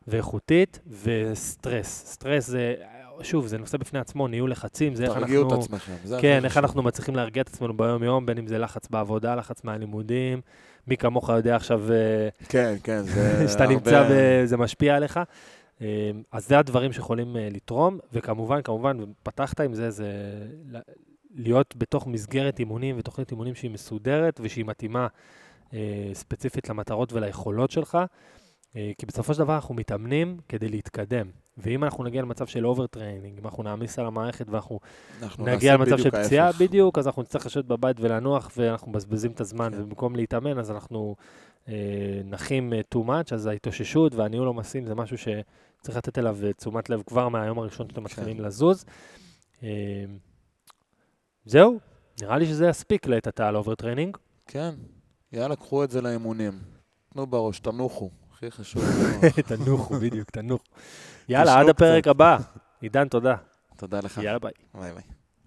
ואיכותית, 0.09 0.79
וסטרס. 1.03 2.03
סטרס 2.05 2.47
זה, 2.47 2.75
שוב, 3.21 3.47
זה 3.47 3.57
נושא 3.57 3.77
בפני 3.77 3.99
עצמו, 3.99 4.27
ניהול 4.27 4.51
לחצים, 4.51 4.95
זה 4.95 5.03
איך 5.03 5.11
אנחנו... 5.11 5.21
תרגיעו 5.21 5.47
את 5.47 5.51
עצמכם. 5.51 5.93
כן, 6.21 6.45
איך. 6.45 6.57
אנחנו 6.57 6.83
מצליחים 6.83 7.15
להרגיע 7.15 7.41
את 7.41 7.47
עצמנו 7.47 7.77
ביום-יום, 7.77 8.25
בין 8.25 8.37
אם 8.37 8.47
זה 8.47 8.57
לחץ 8.57 8.87
בעבודה, 8.89 9.35
לחץ 9.35 9.63
מהלימודים. 9.63 10.41
מי 10.87 10.97
כמוך 10.97 11.29
יודע 11.29 11.55
עכשיו 11.55 11.91
אה, 11.91 12.29
כן, 12.49 12.75
כן, 12.83 13.01
זה 13.01 13.45
שאתה 13.51 13.63
הרבה- 13.63 13.75
נמצא, 13.75 14.09
ב- 14.09 14.45
זה 14.45 14.57
משפיע 14.57 14.95
עליך. 14.95 15.19
אה, 15.81 16.11
אז 16.31 16.47
זה 16.47 16.59
הדברים 16.59 16.91
שיכולים 16.93 17.37
אה, 17.37 17.47
לתרום, 17.51 17.99
וכמובן, 18.13 18.61
כמובן, 18.61 18.97
פתחת 19.23 19.61
עם 19.61 19.73
זה, 19.73 19.89
זה 19.91 20.11
להיות 21.35 21.73
בתוך 21.77 22.07
מסגרת 22.07 22.59
אימונים 22.59 22.95
ותוכנית 22.99 23.31
אימונים 23.31 23.55
שהיא 23.55 23.71
מסודרת 23.71 24.39
ושהיא 24.43 24.65
מתאימה 24.65 25.07
ספציפית 26.13 26.69
למטרות 26.69 27.13
וליכולות 27.13 27.71
שלך. 27.71 27.97
אה, 28.75 28.91
כי 28.97 29.05
בסופו 29.05 29.33
של 29.33 29.39
דבר 29.39 29.55
אנחנו 29.55 29.75
מתאמנים 29.75 30.37
כדי 30.49 30.69
להתקדם. 30.69 31.29
ואם 31.57 31.83
אנחנו 31.83 32.03
נגיע 32.03 32.21
למצב 32.21 32.47
של 32.47 32.67
overtraining, 32.67 33.37
אם 33.39 33.45
אנחנו 33.45 33.63
נעמיס 33.63 33.99
על 33.99 34.05
המערכת 34.05 34.49
ואנחנו 34.49 34.79
אנחנו 35.21 35.45
נגיע 35.45 35.73
למצב 35.73 35.97
של 35.97 36.11
פציעה, 36.11 36.45
ההפך. 36.45 36.61
בדיוק, 36.61 36.97
אז 36.97 37.07
אנחנו 37.07 37.21
נצטרך 37.21 37.45
לשבת 37.45 37.65
בבית 37.65 37.97
ולנוח, 37.99 38.51
ואנחנו 38.57 38.91
מבזבזים 38.91 39.31
את 39.31 39.41
הזמן, 39.41 39.71
כן. 39.71 39.81
ובמקום 39.81 40.15
להתאמן, 40.15 40.59
אז 40.59 40.71
אנחנו 40.71 41.15
אה, 41.67 42.21
נחים 42.25 42.73
אה, 42.73 42.81
too 42.95 43.07
much, 43.07 43.33
אז 43.33 43.45
ההתאוששות 43.45 44.15
והניהול 44.15 44.47
עומסים 44.47 44.85
זה 44.85 44.95
משהו 44.95 45.17
שצריך 45.17 45.97
לתת 45.97 46.17
אליו 46.17 46.37
אה, 46.43 46.53
תשומת 46.53 46.89
לב 46.89 47.03
כבר 47.05 47.29
מהיום 47.29 47.59
הראשון 47.59 47.89
שאתם 47.89 48.03
מתחילים 48.03 48.39
לזוז. 48.39 48.85
אה, 49.63 49.69
זהו, 51.45 51.79
נראה 52.21 52.37
לי 52.37 52.45
שזה 52.45 52.67
יספיק 52.67 53.07
לעת 53.07 53.27
עתה 53.27 53.47
על 53.47 53.55
overtraining. 53.55 54.17
כן, 54.47 54.75
יאללה, 55.31 55.55
קחו 55.55 55.83
את 55.83 55.91
זה 55.91 56.01
לאימונים. 56.01 56.59
תנו 57.13 57.27
בראש, 57.27 57.59
תנוחו. 57.59 58.09
הכי 58.39 58.51
חשוב. 58.51 58.83
תנוחו, 59.47 59.95
בדיוק, 59.99 60.29
תנוחו. 60.29 60.63
יאללה, 61.29 61.59
עד 61.59 61.69
הפרק. 61.69 62.07
הבא. 62.07 62.37
עידן, 62.81 63.07
תודה. 63.07 63.35
תודה 63.77 63.99
לך. 63.99 64.17
יאללה, 64.17 64.39
ביי. 64.39 64.51
ביי 64.73 64.93
ביי. 64.93 65.18